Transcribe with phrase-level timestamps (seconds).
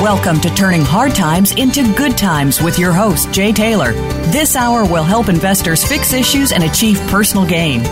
[0.00, 3.92] Welcome to Turning Hard Times into Good Times with your host, Jay Taylor.
[4.32, 7.82] This hour will help investors fix issues and achieve personal gain.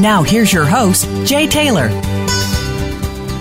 [0.00, 1.88] Now, here's your host, Jay Taylor.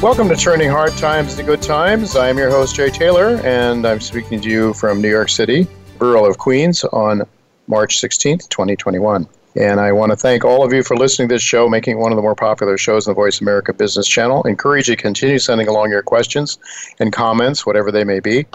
[0.01, 2.17] Welcome to Turning Hard Times to Good Times.
[2.17, 5.65] I'm your host, Jay Taylor, and I'm speaking to you from New York City,
[5.97, 7.21] borough of Queens, on
[7.67, 9.25] March 16th, 2021.
[9.59, 11.99] And I want to thank all of you for listening to this show, making it
[11.99, 14.43] one of the more popular shows on the Voice America Business Channel.
[14.43, 16.59] Encourage you to continue sending along your questions
[16.99, 18.45] and comments, whatever they may be.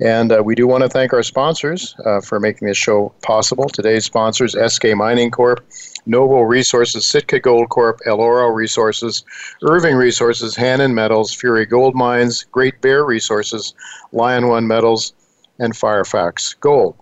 [0.00, 3.70] And uh, we do want to thank our sponsors uh, for making this show possible.
[3.70, 5.64] Today's sponsors SK Mining Corp,
[6.04, 9.24] Noble Resources, Sitka Gold Corp, Eloro Resources,
[9.62, 13.72] Irving Resources, Hannan Metals, Fury Gold Mines, Great Bear Resources,
[14.12, 15.14] Lion One Metals,
[15.58, 16.99] and Firefox Gold.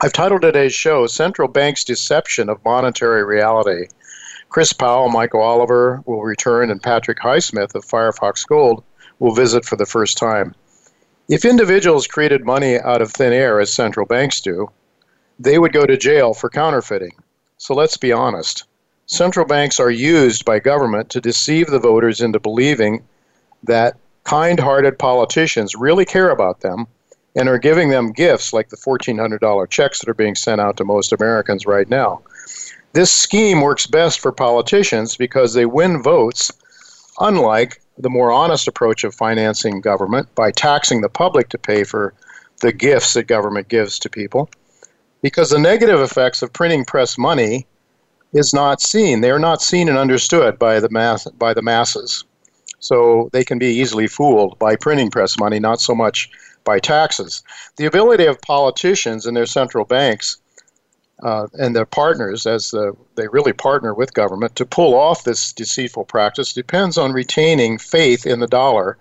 [0.00, 3.88] I've titled today's show Central Bank's Deception of Monetary Reality.
[4.48, 8.84] Chris Powell, Michael Oliver will return, and Patrick Highsmith of Firefox Gold
[9.18, 10.54] will visit for the first time.
[11.28, 14.70] If individuals created money out of thin air, as central banks do,
[15.40, 17.16] they would go to jail for counterfeiting.
[17.56, 18.66] So let's be honest.
[19.06, 23.02] Central banks are used by government to deceive the voters into believing
[23.64, 26.86] that kind hearted politicians really care about them
[27.36, 30.84] and are giving them gifts like the $1,400 checks that are being sent out to
[30.84, 32.20] most Americans right now.
[32.92, 36.50] This scheme works best for politicians because they win votes,
[37.20, 42.14] unlike the more honest approach of financing government by taxing the public to pay for
[42.60, 44.48] the gifts that government gives to people.
[45.22, 47.66] Because the negative effects of printing press money
[48.32, 49.20] is not seen.
[49.20, 52.24] They are not seen and understood by the mass by the masses.
[52.80, 56.30] So they can be easily fooled by printing press money, not so much
[56.68, 57.42] by taxes.
[57.76, 60.36] The ability of politicians and their central banks
[61.22, 65.54] uh, and their partners, as the, they really partner with government, to pull off this
[65.54, 68.98] deceitful practice depends on retaining faith in the dollar.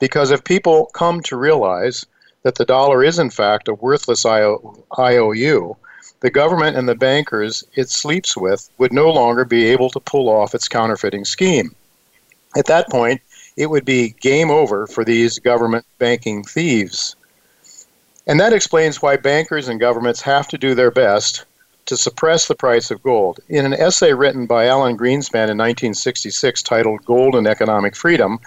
[0.00, 2.04] Because if people come to realize
[2.42, 5.76] that the dollar is, in fact, a worthless IOU,
[6.18, 10.28] the government and the bankers it sleeps with would no longer be able to pull
[10.28, 11.76] off its counterfeiting scheme.
[12.56, 13.20] At that point,
[13.56, 17.16] it would be game over for these government banking thieves.
[18.26, 21.44] And that explains why bankers and governments have to do their best
[21.86, 23.40] to suppress the price of gold.
[23.48, 28.40] In an essay written by Alan Greenspan in 1966 titled Gold and Economic Freedom,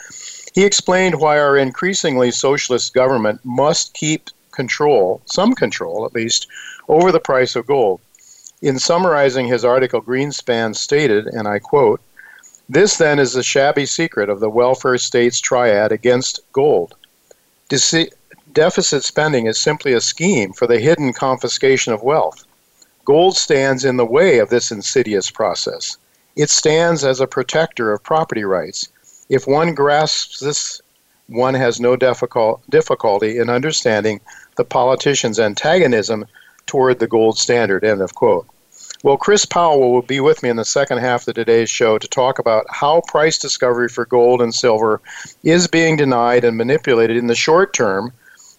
[0.54, 6.48] he explained why our increasingly socialist government must keep control, some control at least,
[6.88, 8.02] over the price of gold.
[8.64, 12.02] In summarizing his article, Greenspan stated, and I quote,
[12.70, 16.96] this, then, is the shabby secret of the welfare state's triad against gold.
[17.70, 22.44] Deficit spending is simply a scheme for the hidden confiscation of wealth.
[23.06, 25.98] Gold stands in the way of this insidious process.
[26.36, 28.90] It stands as a protector of property rights.
[29.30, 30.82] If one grasps this,
[31.28, 34.20] one has no difficulty in understanding
[34.56, 36.26] the politician's antagonism
[36.66, 37.84] toward the gold standard.
[37.84, 38.48] End of quote.
[39.04, 42.08] Well, Chris Powell will be with me in the second half of today's show to
[42.08, 45.02] talk about how price discovery for gold and silver
[45.44, 48.12] is being denied and manipulated in the short term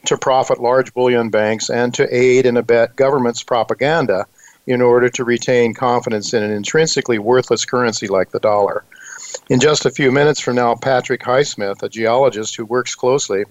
[0.06, 4.27] to profit large bullion banks and to aid and abet government's propaganda
[4.69, 8.84] in order to retain confidence in an intrinsically worthless currency like the dollar.
[9.51, 13.45] In just a few minutes from now, Patrick Highsmith, a geologist who works closely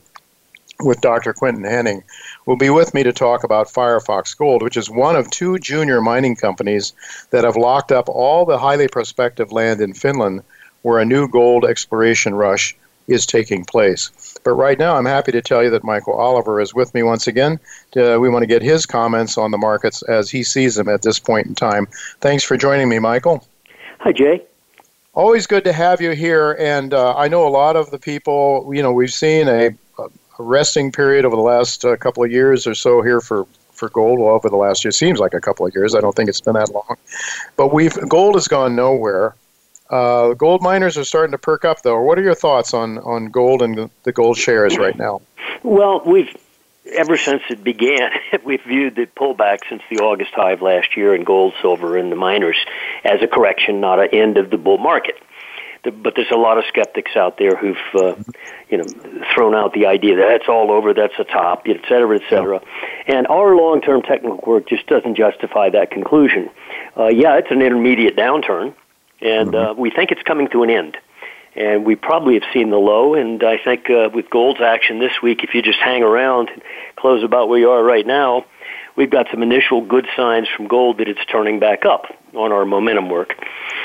[0.80, 1.34] with Dr.
[1.34, 2.04] Quinton Hennigh,
[2.46, 6.02] will be with me to talk about Firefox Gold, which is one of two junior
[6.02, 6.94] mining companies
[7.32, 10.44] that have locked up all the highly prospective land in Finland
[10.84, 12.76] where a new gold exploration rush
[13.08, 14.12] is taking place.
[14.44, 17.28] But right now, I'm happy to tell you that Michael Oliver is with me once
[17.28, 17.60] again.
[17.96, 21.02] Uh, we want to get his comments on the markets as he sees them at
[21.02, 21.88] this point in time.
[22.22, 23.46] Thanks for joining me, Michael.
[24.00, 24.44] Hi, Jay.
[25.14, 26.56] Always good to have you here.
[26.60, 29.72] And uh, I know a lot of the people, you know, we've seen a
[30.40, 34.20] resting period over the last uh, couple of years or so here for for gold
[34.20, 34.92] well, over the last year.
[34.92, 35.94] Seems like a couple of years.
[35.94, 36.98] I don't think it's been that long,
[37.56, 39.36] but we've gold has gone nowhere.
[39.90, 42.02] Uh, gold miners are starting to perk up, though.
[42.02, 45.22] What are your thoughts on on gold and the gold shares right now?
[45.64, 46.36] Well, we've
[46.94, 48.12] ever since it began,
[48.44, 52.12] we've viewed the pullback since the August high of last year in gold, silver, and
[52.12, 52.58] the miners
[53.04, 55.16] as a correction, not an end of the bull market.
[55.92, 58.16] But there's a lot of skeptics out there who've, uh,
[58.70, 58.86] you know,
[59.34, 62.62] thrown out the idea that it's all over, that's a top, et cetera, et cetera.
[63.08, 66.50] And our long-term technical work just doesn't justify that conclusion.
[66.96, 68.74] Uh, yeah, it's an intermediate downturn,
[69.22, 70.98] and uh, we think it's coming to an end
[71.58, 73.16] and we probably have seen the low.
[73.16, 76.62] And I think uh, with gold's action this week, if you just hang around and
[76.96, 78.46] close about where you are right now,
[78.96, 82.06] we've got some initial good signs from gold that it's turning back up
[82.38, 83.34] on our momentum work.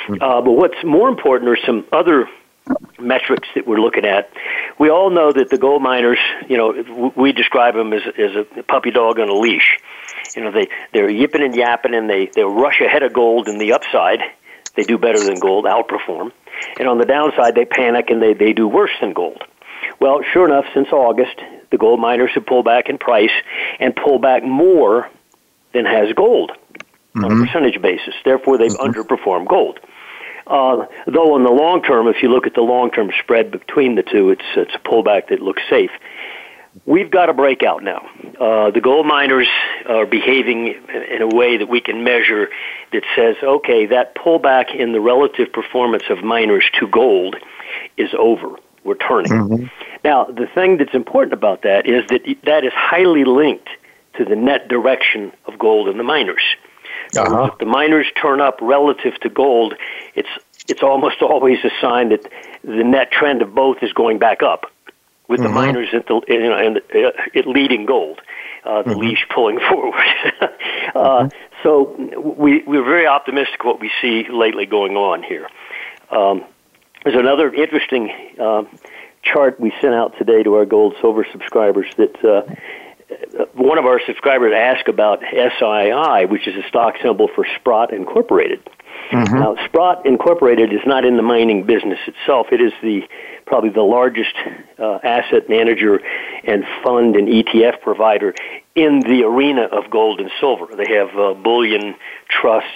[0.06, 0.22] Mm-hmm.
[0.22, 2.28] Uh, but what's more important are some other
[2.98, 4.30] metrics that we're looking at.
[4.78, 6.18] We all know that the gold miners,
[6.48, 9.78] you know, we describe them as, as a puppy dog on a leash.
[10.36, 13.58] You know, they, they're yipping and yapping and they, they rush ahead of gold in
[13.58, 14.20] the upside.
[14.76, 16.32] They do better than gold, outperform.
[16.78, 19.42] And on the downside, they panic and they, they do worse than gold.
[20.00, 21.40] Well, sure enough, since August,
[21.70, 23.30] the gold miners have pulled back in price
[23.80, 25.10] and pull back more
[25.72, 26.52] than has gold
[27.14, 27.24] mm-hmm.
[27.24, 27.44] on a mm-hmm.
[27.44, 28.14] percentage basis.
[28.24, 28.98] Therefore, they've mm-hmm.
[28.98, 29.80] underperformed gold.
[30.46, 33.94] Uh, though in the long term, if you look at the long term spread between
[33.94, 35.90] the two, it's it's a pullback that looks safe.
[36.86, 38.08] We've got a breakout now.
[38.40, 39.48] Uh, the gold miners
[39.86, 42.48] are behaving in a way that we can measure
[42.92, 47.36] that says, okay, that pullback in the relative performance of miners to gold
[47.98, 48.56] is over.
[48.84, 49.32] We're turning.
[49.32, 49.66] Mm-hmm.
[50.02, 53.68] Now, the thing that's important about that is that that is highly linked
[54.14, 56.42] to the net direction of gold and the miners.
[57.16, 57.50] Uh-huh.
[57.52, 59.74] If the miners turn up relative to gold,
[60.14, 60.28] it's
[60.68, 62.26] it's almost always a sign that
[62.62, 64.70] the net trend of both is going back up
[65.28, 65.48] with mm-hmm.
[65.48, 68.20] the miners at the you know and uh, it leading gold,
[68.64, 69.00] uh, the mm-hmm.
[69.00, 69.94] leash pulling forward.
[70.40, 70.48] uh,
[70.94, 71.38] mm-hmm.
[71.62, 71.94] So
[72.36, 75.48] we we're very optimistic what we see lately going on here.
[76.10, 76.44] Um,
[77.04, 78.10] there's another interesting
[78.40, 78.62] uh,
[79.22, 82.24] chart we sent out today to our gold silver subscribers that.
[82.24, 82.54] Uh,
[83.54, 88.60] one of our subscribers asked about SII, which is a stock symbol for Sprott Incorporated.
[89.10, 89.38] Mm-hmm.
[89.38, 92.48] Now, Sprott Incorporated is not in the mining business itself.
[92.50, 93.02] It is the
[93.44, 94.34] probably the largest
[94.78, 96.00] uh, asset manager
[96.44, 98.34] and fund and ETF provider
[98.74, 100.74] in the arena of gold and silver.
[100.74, 101.94] They have uh, bullion
[102.28, 102.70] trusts,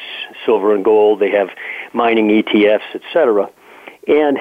[0.45, 1.21] silver and gold.
[1.21, 1.49] They have
[1.95, 3.49] mining ETFs, etc.
[4.07, 4.39] And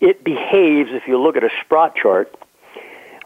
[0.00, 2.34] it behaves, if you look at a Sprott chart,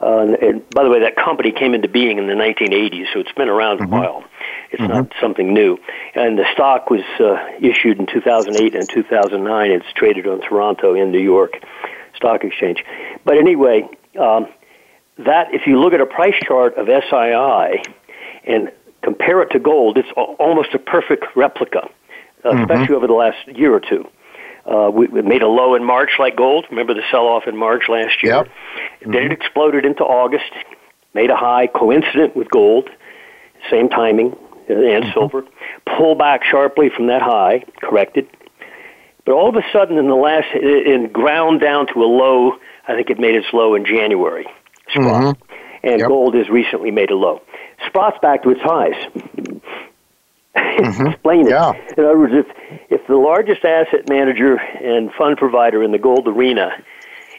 [0.01, 3.33] uh, and by the way, that company came into being in the 1980s, so it's
[3.33, 3.93] been around mm-hmm.
[3.93, 4.25] a while.
[4.71, 4.93] It's mm-hmm.
[4.93, 5.79] not something new.
[6.15, 9.71] And the stock was uh, issued in 2008 and 2009.
[9.71, 11.55] It's traded on Toronto in New York
[12.15, 12.85] Stock Exchange.
[13.25, 14.47] But anyway, um,
[15.19, 17.83] that if you look at a price chart of SII
[18.45, 18.71] and
[19.03, 21.89] compare it to gold, it's almost a perfect replica,
[22.45, 22.61] mm-hmm.
[22.61, 24.07] especially over the last year or two.
[24.69, 26.67] Uh, we, we made a low in March like gold.
[26.71, 28.35] Remember the sell-off in March last year?
[28.35, 28.47] Yep.
[28.47, 29.13] Mm-hmm.
[29.13, 30.53] Then it exploded into August,
[31.15, 32.91] made a high coincident with gold,
[33.71, 34.33] same timing,
[34.69, 35.13] uh, and mm-hmm.
[35.15, 35.45] silver.
[35.97, 38.29] Pull back sharply from that high, corrected.
[39.25, 42.53] But all of a sudden, in the last, it, ground down to a low.
[42.87, 44.47] I think it made its low in January.
[44.91, 45.37] Sprott.
[45.37, 45.55] Mm-hmm.
[45.83, 46.09] And yep.
[46.09, 47.41] gold has recently made a low.
[47.87, 48.97] Sprott's back to its highs.
[50.59, 51.07] Mm-hmm.
[51.09, 51.51] explain it.
[51.51, 51.73] Yeah.
[51.97, 52.47] In other words, if,
[52.91, 56.71] if the largest asset manager and fund provider in the gold arena,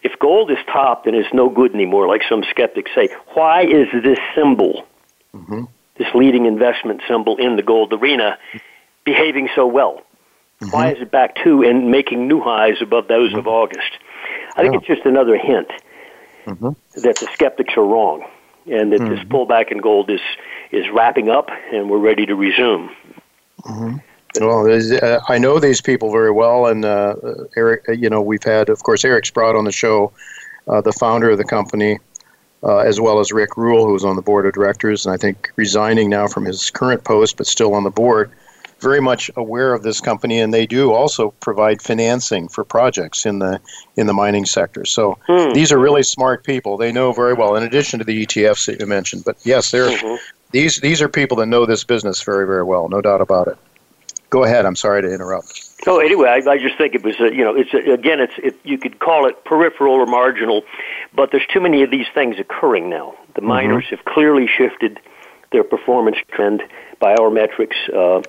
[0.04, 3.88] if gold is topped and is no good anymore, like some skeptics say, why is
[4.04, 4.86] this symbol,
[5.36, 5.64] mm-hmm.
[5.98, 8.38] this leading investment symbol in the gold arena,
[9.04, 10.02] behaving so well?
[10.62, 10.72] Mm-hmm.
[10.72, 13.50] Why is it back to and making new highs above those of mm-hmm.
[13.50, 13.92] August?
[14.56, 14.80] I think yeah.
[14.80, 15.70] it's just another hint
[16.46, 16.70] mm-hmm.
[17.02, 18.26] that the skeptics are wrong
[18.66, 19.34] and that this mm-hmm.
[19.34, 20.22] pullback in gold is
[20.72, 22.90] is wrapping up and we're ready to resume.
[23.64, 23.98] Mm-hmm.
[24.40, 27.16] Well, uh, I know these people very well, and uh,
[27.58, 27.90] Eric.
[27.90, 30.12] Uh, you know, we've had, of course, Eric Sprott on the show,
[30.68, 32.00] uh, the founder of the company,
[32.64, 35.52] uh, as well as Rick Rule, who's on the board of directors, and I think
[35.56, 38.32] resigning now from his current post, but still on the board.
[38.80, 43.40] Very much aware of this company, and they do also provide financing for projects in
[43.40, 43.60] the
[43.98, 44.86] in the mining sector.
[44.86, 45.52] So hmm.
[45.54, 46.78] these are really smart people.
[46.78, 47.58] They know very well.
[47.58, 50.16] In addition to the ETFs that you mentioned, but yes, they're mm-hmm.
[50.52, 53.58] These these are people that know this business very very well, no doubt about it.
[54.30, 54.66] Go ahead.
[54.66, 55.84] I'm sorry to interrupt.
[55.84, 58.34] So anyway, I, I just think it was a, you know it's a, again it's
[58.38, 60.64] it, you could call it peripheral or marginal,
[61.16, 63.16] but there's too many of these things occurring now.
[63.36, 63.48] The mm-hmm.
[63.48, 65.00] miners have clearly shifted
[65.52, 66.62] their performance trend
[67.00, 68.22] by our metrics uh,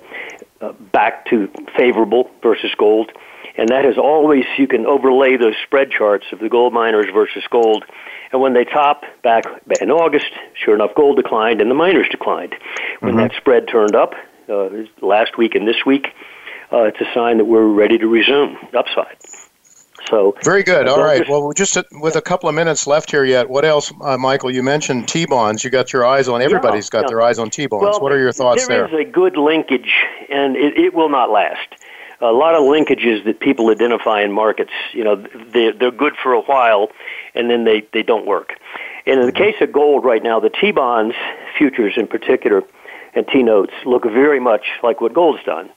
[0.61, 1.47] uh, back to
[1.77, 3.11] favorable versus gold,
[3.57, 7.43] and that is always you can overlay those spread charts of the gold miners versus
[7.51, 7.85] gold,
[8.31, 9.43] And when they top back
[9.81, 12.55] in August, sure enough, gold declined and the miners declined.
[12.99, 13.27] When mm-hmm.
[13.27, 14.13] that spread turned up
[14.47, 14.69] uh,
[15.01, 16.07] last week and this week,
[16.71, 19.17] uh, it's a sign that we're ready to resume upside.
[20.09, 20.87] So very good.
[20.87, 21.19] All right.
[21.19, 24.49] Just, well, just with a couple of minutes left here yet, what else, uh, Michael?
[24.49, 25.63] You mentioned T bonds.
[25.63, 26.41] You got your eyes on.
[26.41, 27.07] Everybody's yeah, got yeah.
[27.09, 27.83] their eyes on T bonds.
[27.83, 28.87] Well, what are your thoughts there?
[28.87, 29.93] There is a good linkage,
[30.29, 31.67] and it, it will not last.
[32.19, 36.33] A lot of linkages that people identify in markets, you know, they, they're good for
[36.33, 36.89] a while,
[37.35, 38.53] and then they, they don't work.
[39.05, 41.15] And in the case of gold right now, the T bonds
[41.57, 42.63] futures in particular
[43.13, 45.69] and T notes look very much like what gold's done.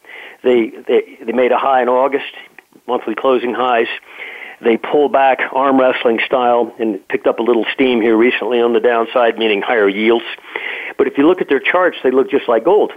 [0.43, 2.33] They, they, they made a high in August,
[2.87, 3.89] monthly closing highs.
[4.61, 8.73] They pull back arm wrestling style and picked up a little steam here recently on
[8.73, 10.25] the downside, meaning higher yields.
[10.97, 12.93] But if you look at their charts, they look just like gold.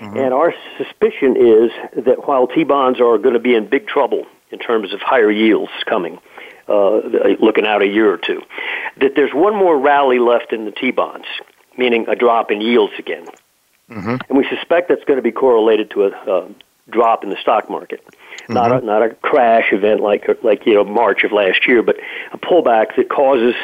[0.00, 0.16] Mm-hmm.
[0.16, 4.26] And our suspicion is that while T bonds are going to be in big trouble
[4.50, 6.18] in terms of higher yields coming,
[6.68, 7.00] uh,
[7.40, 8.42] looking out a year or two,
[9.00, 11.26] that there's one more rally left in the T bonds,
[11.76, 13.26] meaning a drop in yields again.
[13.90, 14.16] Mm-hmm.
[14.28, 16.48] And we suspect that's going to be correlated to a, a
[16.90, 18.04] drop in the stock market.
[18.06, 18.54] Mm-hmm.
[18.54, 21.96] Not a, not a crash event like like you know March of last year, but
[22.32, 23.54] a pullback that causes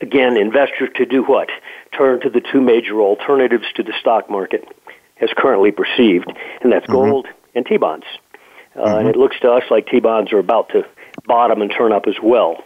[0.00, 1.48] again investors to do what?
[1.96, 4.64] Turn to the two major alternatives to the stock market
[5.20, 6.30] as currently perceived,
[6.62, 6.92] and that's mm-hmm.
[6.92, 8.06] gold and T bonds.
[8.74, 9.08] Uh, and mm-hmm.
[9.08, 10.86] it looks to us like T bonds are about to
[11.26, 12.64] bottom and turn up as well.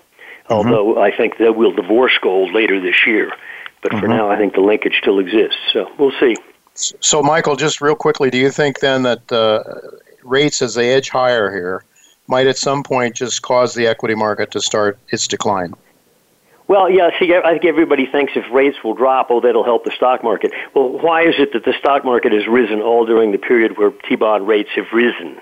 [0.48, 0.52] Mm-hmm.
[0.52, 3.32] Although I think that we'll divorce gold later this year,
[3.82, 4.10] but for mm-hmm.
[4.10, 5.58] now I think the linkage still exists.
[5.72, 6.36] So we'll see.
[6.74, 9.62] So, Michael, just real quickly, do you think then that uh,
[10.22, 11.84] rates as they edge higher here
[12.26, 15.74] might at some point just cause the equity market to start its decline?
[16.68, 19.90] Well, yeah, see, I think everybody thinks if rates will drop, oh, that'll help the
[19.90, 20.52] stock market.
[20.72, 23.90] Well, why is it that the stock market has risen all during the period where
[23.90, 25.40] T-bond rates have risen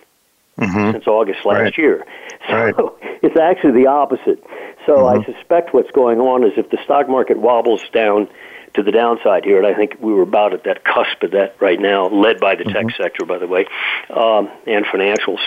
[0.59, 0.93] mm-hmm.
[0.93, 1.79] since August last right.
[1.79, 2.07] year?
[2.49, 2.75] So right.
[3.23, 4.43] it's actually the opposite.
[4.87, 5.21] So mm-hmm.
[5.21, 8.29] I suspect what's going on is if the stock market wobbles down
[8.75, 11.57] to the downside here, and I think we were about at that cusp of that
[11.61, 12.89] right now, led by the mm-hmm.
[12.89, 13.67] tech sector, by the way,
[14.11, 15.41] um, and financials.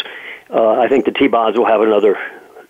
[0.50, 2.18] Uh, I think the T bonds will have another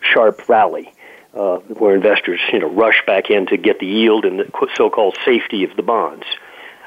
[0.01, 0.93] sharp rally.
[1.33, 5.17] Uh, where investors, you know, rush back in to get the yield and the so-called
[5.23, 6.25] safety of the bonds.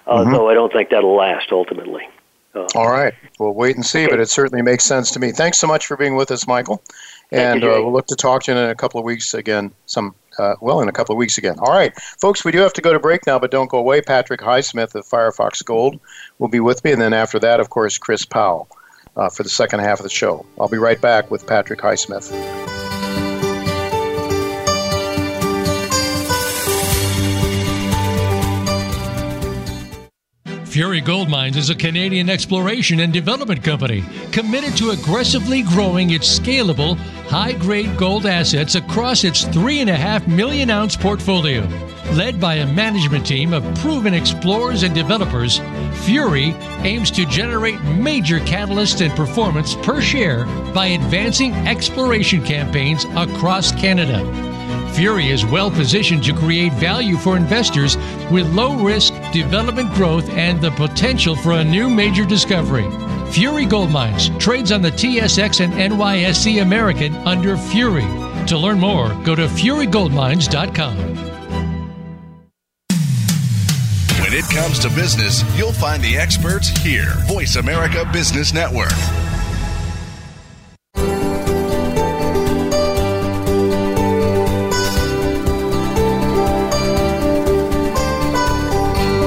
[0.07, 0.33] Uh, mm-hmm.
[0.33, 2.03] Though I don't think that'll last ultimately.
[2.55, 4.13] Uh, All right, we'll wait and see, okay.
[4.13, 5.33] but it certainly makes sense to me.
[5.33, 6.83] Thanks so much for being with us, Michael,
[7.33, 9.73] and you, uh, we'll look to talk to you in a couple of weeks again.
[9.87, 11.57] Some uh, well, in a couple of weeks again.
[11.59, 14.01] All right, folks, we do have to go to break now, but don't go away.
[14.03, 15.99] Patrick Highsmith of Firefox Gold
[16.39, 18.69] will be with me, and then after that, of course, Chris Powell
[19.17, 20.47] uh, for the second half of the show.
[20.61, 22.31] I'll be right back with Patrick Highsmith.
[30.75, 34.03] Fury Gold Mines is a Canadian exploration and development company
[34.33, 36.97] committed to aggressively growing its scalable,
[37.29, 41.61] high grade gold assets across its 3.5 million ounce portfolio.
[42.15, 45.61] Led by a management team of proven explorers and developers,
[46.05, 53.71] Fury aims to generate major catalyst and performance per share by advancing exploration campaigns across
[53.71, 54.19] Canada.
[54.95, 57.97] Fury is well positioned to create value for investors
[58.31, 62.89] with low risk development growth and the potential for a new major discovery.
[63.33, 68.07] Fury Gold Mines trades on the TSX and NYSE American under Fury.
[68.47, 70.97] To learn more, go to furygoldmines.com.
[74.21, 77.15] When it comes to business, you'll find the experts here.
[77.27, 78.93] Voice America Business Network.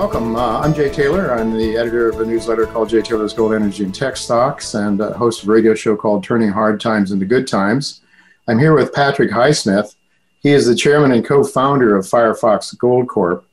[0.00, 0.34] Welcome.
[0.34, 1.30] Uh, I'm Jay Taylor.
[1.30, 4.98] I'm the editor of a newsletter called Jay Taylor's Gold Energy and Tech Stocks and
[4.98, 8.00] host of a radio show called Turning Hard Times into Good Times.
[8.48, 9.96] I'm here with Patrick Highsmith.
[10.42, 13.44] He is the chairman and co founder of Firefox Gold Corp,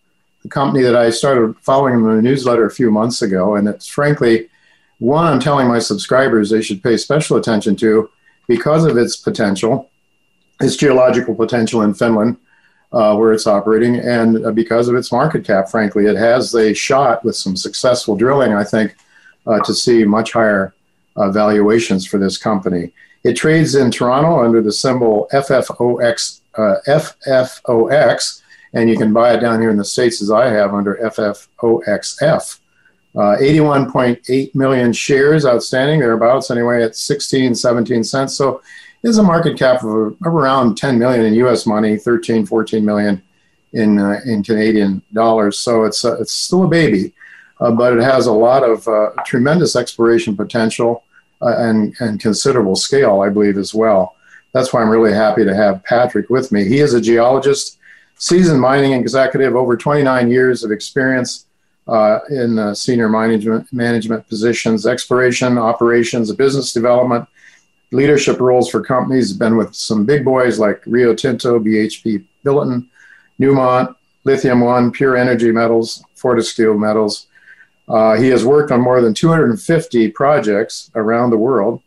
[0.41, 3.55] the company that I started following in the newsletter a few months ago.
[3.57, 4.47] And it's frankly
[4.99, 8.09] one I'm telling my subscribers they should pay special attention to
[8.47, 9.89] because of its potential,
[10.61, 12.37] its geological potential in Finland
[12.91, 16.73] uh, where it's operating, and uh, because of its market cap, frankly, it has a
[16.73, 18.95] shot with some successful drilling, I think,
[19.45, 20.73] uh, to see much higher
[21.15, 22.91] uh, valuations for this company.
[23.23, 28.41] It trades in Toronto under the symbol FFOX uh, FFOX,
[28.73, 32.59] and you can buy it down here in the States as I have under FFOXF.
[33.15, 38.35] Uh, 81.8 million shares outstanding, thereabouts anyway, at 16, 17 cents.
[38.35, 38.61] So
[39.03, 43.21] it's a market cap of around 10 million in US money, 13, 14 million
[43.73, 45.59] in, uh, in Canadian dollars.
[45.59, 47.13] So it's, uh, it's still a baby,
[47.59, 51.03] uh, but it has a lot of uh, tremendous exploration potential
[51.41, 54.15] uh, and, and considerable scale, I believe, as well.
[54.53, 56.67] That's why I'm really happy to have Patrick with me.
[56.67, 57.77] He is a geologist,
[58.15, 61.45] seasoned mining executive, over 29 years of experience
[61.87, 67.27] uh, in senior management, management positions, exploration, operations, business development,
[67.91, 69.33] leadership roles for companies.
[69.33, 72.87] Been with some big boys like Rio Tinto, BHP Billiton,
[73.39, 77.27] Newmont, Lithium One, Pure Energy Metals, Fortescue Metals.
[77.87, 81.81] Uh, he has worked on more than 250 projects around the world,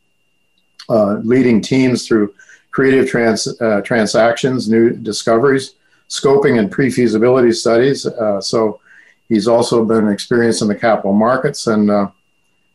[0.88, 2.34] uh, leading teams through
[2.70, 5.74] creative trans, uh, transactions, new discoveries,
[6.08, 8.06] scoping and pre-feasibility studies.
[8.06, 8.80] Uh, so
[9.28, 12.10] he's also been experienced in the capital markets and uh,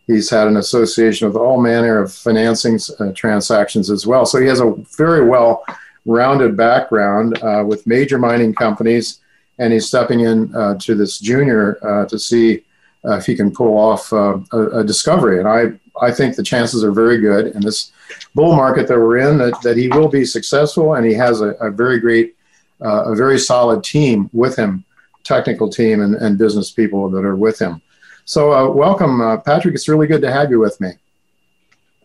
[0.08, 4.26] he's had an association with all manner of financing uh, transactions as well.
[4.26, 5.66] So he has a very well
[6.06, 9.20] rounded background uh, with major mining companies
[9.58, 12.64] and he's stepping in uh, to this junior to see
[13.06, 15.40] if he can pull off a, a discovery.
[15.40, 15.72] And I,
[16.02, 17.92] I think the chances are very good in this
[18.34, 21.50] bull market that we're in that, that he will be successful and he has a,
[21.62, 22.36] a very great,
[22.82, 24.84] uh, a very solid team with him,
[25.24, 27.82] technical team and, and business people that are with him.
[28.26, 29.76] So uh, welcome, uh, Patrick.
[29.76, 30.94] It's really good to have you with me.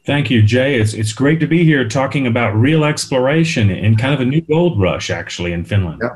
[0.05, 0.79] Thank you, Jay.
[0.79, 4.43] It's, it's great to be here talking about real exploration and kind of a new
[4.43, 6.03] gold rush, actually, in Finland.
[6.03, 6.15] Yeah,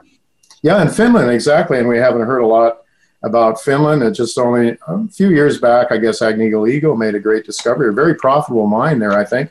[0.63, 1.79] yeah in Finland, exactly.
[1.79, 2.83] And we haven't heard a lot
[3.23, 4.03] about Finland.
[4.03, 7.89] It just only a few years back, I guess Agnico Eagle made a great discovery,
[7.89, 9.51] a very profitable mine there, I think.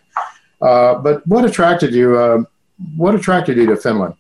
[0.61, 2.17] Uh, but what attracted you?
[2.17, 2.43] Uh,
[2.95, 4.13] what attracted you to Finland?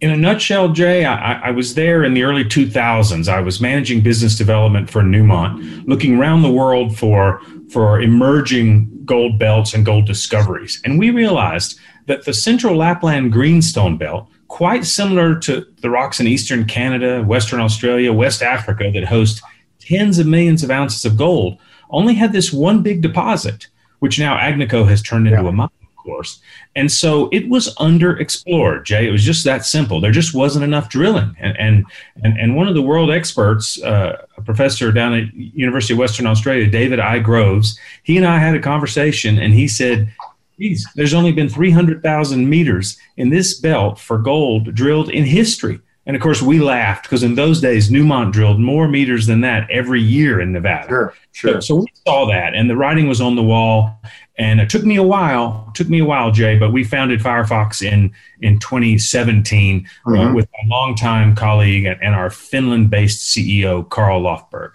[0.00, 3.28] In a nutshell, Jay, I, I, was there in the early 2000s.
[3.28, 9.38] I was managing business development for Newmont, looking around the world for for emerging gold
[9.38, 10.80] belts and gold discoveries.
[10.84, 16.26] And we realized that the central Lapland greenstone belt quite similar to the rocks in
[16.26, 19.42] eastern Canada, Western Australia, West Africa that host
[19.80, 21.58] tens of millions of ounces of gold,
[21.90, 23.68] only had this one big deposit,
[24.00, 25.48] which now Agnico has turned into yeah.
[25.48, 25.68] a mine,
[26.06, 26.40] course.
[26.74, 29.06] And so it was underexplored, Jay.
[29.06, 30.00] It was just that simple.
[30.00, 31.36] There just wasn't enough drilling.
[31.38, 31.84] And and
[32.22, 36.26] and, and one of the world experts, uh, a professor down at University of Western
[36.26, 37.18] Australia, David I.
[37.18, 40.12] Groves, he and I had a conversation, and he said
[40.58, 45.80] geez, there's only been 300,000 meters in this belt for gold drilled in history.
[46.06, 49.68] And of course, we laughed because in those days, Newmont drilled more meters than that
[49.70, 50.88] every year in Nevada.
[50.88, 51.60] Sure, sure.
[51.60, 54.00] So, so we saw that, and the writing was on the wall.
[54.38, 57.82] And it took me a while, took me a while, Jay, but we founded Firefox
[57.82, 60.20] in in 2017 uh, mm-hmm.
[60.20, 64.74] uh, with a longtime colleague and, and our Finland-based CEO, Carl Lofberg.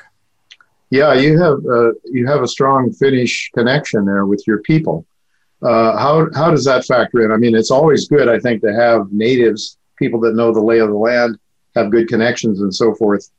[0.90, 5.06] Yeah, you have uh, you have a strong Finnish connection there with your people.
[5.62, 7.32] Uh, how how does that factor in?
[7.32, 10.80] I mean, it's always good, I think, to have natives, people that know the lay
[10.80, 11.38] of the land,
[11.76, 13.30] have good connections and so forth.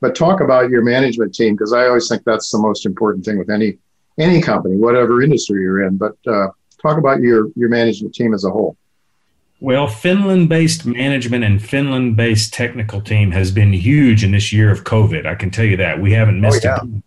[0.00, 3.38] But talk about your management team because I always think that's the most important thing
[3.38, 3.78] with any
[4.20, 5.96] any company, whatever industry you're in.
[5.96, 6.48] But uh,
[6.80, 8.76] talk about your your management team as a whole.
[9.62, 15.26] Well, Finland-based management and Finland-based technical team has been huge in this year of COVID.
[15.26, 16.78] I can tell you that we haven't missed oh, yeah.
[16.82, 17.02] a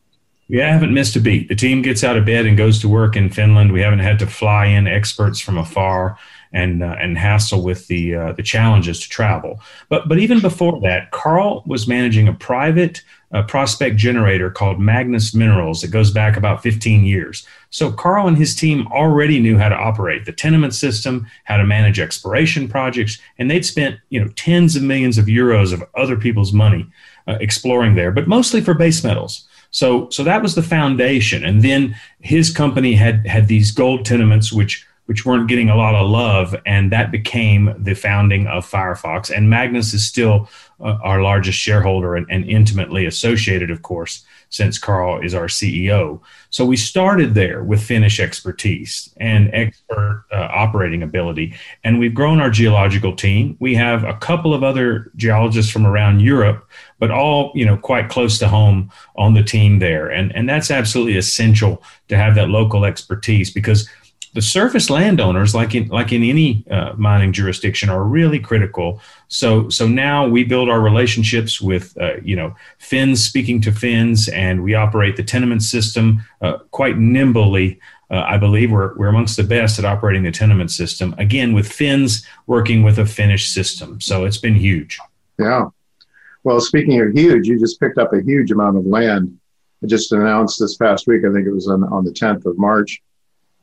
[0.49, 1.47] we haven't missed a beat.
[1.47, 3.71] The team gets out of bed and goes to work in Finland.
[3.71, 6.19] We haven't had to fly in experts from afar
[6.51, 9.59] and uh, and hassle with the uh, the challenges to travel.
[9.89, 13.01] But but even before that, Carl was managing a private
[13.33, 15.81] uh, prospect generator called Magnus Minerals.
[15.81, 17.45] that goes back about 15 years.
[17.71, 21.65] So Carl and his team already knew how to operate the tenement system, how to
[21.65, 26.15] manage exploration projects, and they'd spent you know tens of millions of euros of other
[26.15, 26.85] people's money
[27.27, 29.47] uh, exploring there, but mostly for base metals.
[29.71, 34.53] So so that was the foundation, and then his company had had these gold tenements
[34.53, 39.35] which which weren't getting a lot of love, and that became the founding of Firefox.
[39.35, 40.47] And Magnus is still
[40.83, 46.19] uh, our largest shareholder and, and, intimately associated, of course, since Carl is our CEO.
[46.49, 52.41] So we started there with Finnish expertise and expert uh, operating ability, and we've grown
[52.41, 53.55] our geological team.
[53.59, 56.69] We have a couple of other geologists from around Europe,
[56.99, 60.69] but all you know quite close to home on the team there, and and that's
[60.69, 63.89] absolutely essential to have that local expertise because
[64.33, 68.99] the surface landowners, like in like in any uh, mining jurisdiction, are really critical.
[69.27, 74.27] So so now we build our relationships with uh, you know Finns speaking to Finns,
[74.29, 77.79] and we operate the tenement system uh, quite nimbly.
[78.09, 81.13] Uh, I believe we're we're amongst the best at operating the tenement system.
[81.19, 84.99] Again, with Finns working with a Finnish system, so it's been huge.
[85.37, 85.67] Yeah.
[86.43, 89.37] Well, speaking of huge, you just picked up a huge amount of land.
[89.83, 91.21] I just announced this past week.
[91.23, 93.01] I think it was on, on the 10th of March.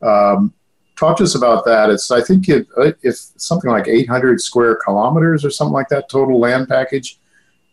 [0.03, 0.55] Um,
[1.01, 1.89] talk to us about that.
[1.89, 6.11] It's I think it, uh, it's something like 800 square kilometers or something like that
[6.11, 7.19] total land package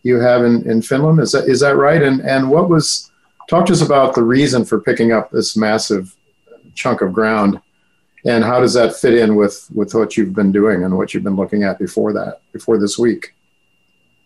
[0.03, 1.19] you have in, in Finland.
[1.19, 2.01] Is that is that right?
[2.01, 3.11] And and what was
[3.49, 6.15] talk to us about the reason for picking up this massive
[6.73, 7.59] chunk of ground,
[8.25, 11.23] and how does that fit in with with what you've been doing and what you've
[11.23, 13.33] been looking at before that before this week?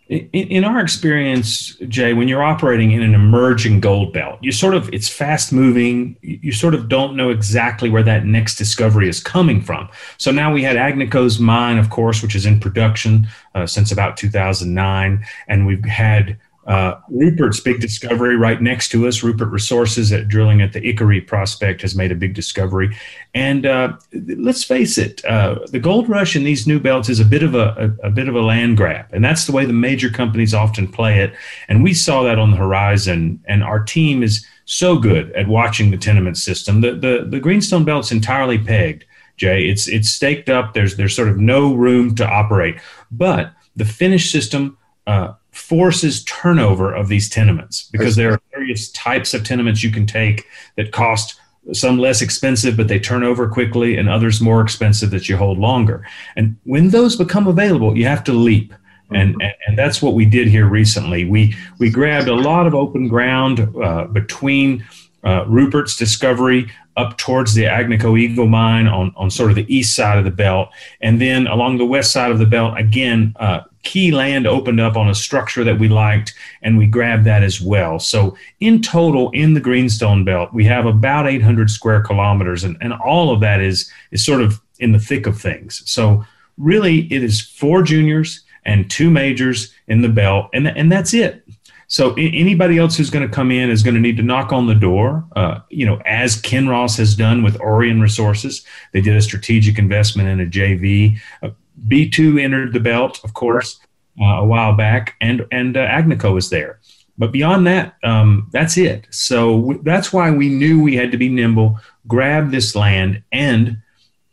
[0.08, 4.74] In, in, our experience, Jay, when you're operating in an emerging gold belt, you sort
[4.74, 6.16] of it's fast moving.
[6.22, 9.88] You sort of don't know exactly where that next discovery is coming from.
[10.18, 14.16] So now we had Agnico's mine, of course, which is in production uh, since about
[14.16, 16.36] 2009, and we've had
[16.66, 21.26] uh, Rupert's big discovery right next to us, Rupert Resources at drilling at the Ikkari
[21.26, 22.96] prospect has made a big discovery.
[23.34, 27.24] And uh, let's face it, uh, the gold rush in these new belts is a
[27.24, 29.72] bit of a, a, a, bit of a land grab, and that's the way the
[29.72, 31.34] major companies often play it.
[31.68, 33.42] And we saw that on the horizon.
[33.46, 36.80] And our team is so good at watching the tenement system.
[36.80, 39.04] The the, the Greenstone Belt's entirely pegged.
[39.36, 40.74] Jay, it's it's staked up.
[40.74, 42.76] There's there's sort of no room to operate,
[43.10, 44.78] but the Finnish system.
[45.04, 50.06] Uh, forces turnover of these tenements because there are various types of tenements you can
[50.06, 50.44] take
[50.76, 51.40] that cost
[51.72, 55.58] some less expensive but they turn over quickly and others more expensive that you hold
[55.58, 58.74] longer and when those become available you have to leap
[59.12, 59.40] and, mm-hmm.
[59.42, 63.06] and, and that's what we did here recently we we grabbed a lot of open
[63.06, 64.84] ground uh, between
[65.24, 69.94] uh, Rupert's discovery up towards the Agnico Eagle mine on, on sort of the east
[69.94, 70.68] side of the belt.
[71.00, 74.96] And then along the west side of the belt, again, uh, key land opened up
[74.96, 77.98] on a structure that we liked, and we grabbed that as well.
[77.98, 82.92] So, in total, in the Greenstone Belt, we have about 800 square kilometers, and, and
[82.92, 85.82] all of that is, is sort of in the thick of things.
[85.90, 86.24] So,
[86.58, 91.44] really, it is four juniors and two majors in the belt, and, and that's it.
[91.92, 94.66] So anybody else who's going to come in is going to need to knock on
[94.66, 98.64] the door, uh, you know, as Kinross has done with Aurion Resources.
[98.92, 101.20] They did a strategic investment in a JV.
[101.42, 101.50] Uh,
[101.88, 103.80] B2 entered the belt, of course,
[104.20, 106.80] uh, a while back, and and uh, Agnico is there.
[107.18, 109.06] But beyond that, um, that's it.
[109.10, 113.78] So w- that's why we knew we had to be nimble, grab this land, and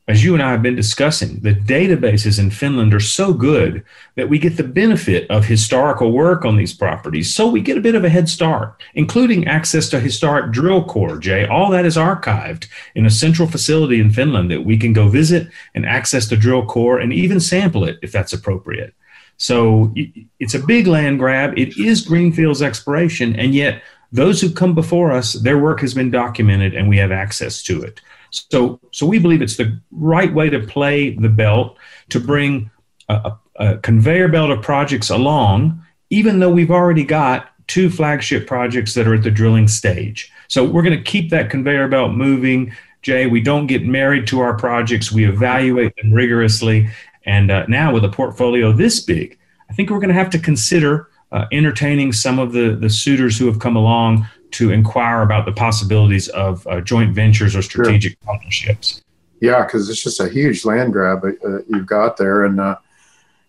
[0.10, 3.84] as you and I have been discussing, the databases in Finland are so good
[4.16, 7.32] that we get the benefit of historical work on these properties.
[7.32, 11.20] So we get a bit of a head start, including access to historic drill core,
[11.20, 11.46] Jay.
[11.46, 15.48] All that is archived in a central facility in Finland that we can go visit
[15.76, 18.96] and access the drill core and even sample it if that's appropriate.
[19.38, 19.94] So
[20.40, 21.56] it's a big land grab.
[21.56, 26.10] It is Greenfield's exploration, and yet those who come before us, their work has been
[26.10, 28.02] documented and we have access to it.
[28.32, 31.78] So, so we believe it's the right way to play the belt
[32.10, 32.70] to bring
[33.08, 38.94] a, a, conveyor belt of projects along, even though we've already got two flagship projects
[38.94, 40.32] that are at the drilling stage.
[40.48, 42.74] So we're going to keep that conveyor belt moving.
[43.02, 45.12] Jay, we don't get married to our projects.
[45.12, 46.90] We evaluate them rigorously.
[47.26, 49.38] And uh, now with a portfolio this big,
[49.70, 53.38] I think we're going to have to consider uh, entertaining some of the, the suitors
[53.38, 58.14] who have come along to inquire about the possibilities of uh, joint ventures or strategic
[58.14, 58.26] sure.
[58.26, 59.04] partnerships.
[59.42, 62.78] Yeah, because it's just a huge land grab uh, you've got there, and uh,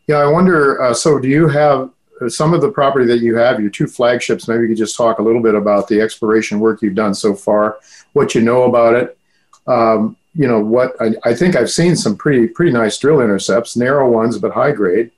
[0.06, 0.80] yeah, I wonder.
[0.80, 3.60] Uh, so, do you have uh, some of the property that you have?
[3.60, 4.46] Your two flagships.
[4.46, 7.34] Maybe you could just talk a little bit about the exploration work you've done so
[7.34, 7.78] far,
[8.12, 9.18] what you know about it.
[9.66, 10.94] Um, you know what?
[11.00, 14.72] I, I, think I've seen some pretty pretty nice drill intercepts, narrow ones but high
[14.72, 15.10] grade.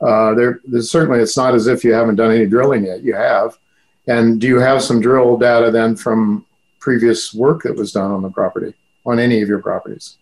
[0.00, 3.02] Uh, there, certainly it's not as if you haven't done any drilling yet.
[3.02, 3.58] You have.
[4.06, 6.44] And do you have some drill data then from
[6.78, 8.74] previous work that was done on the property,
[9.06, 10.18] on any of your properties?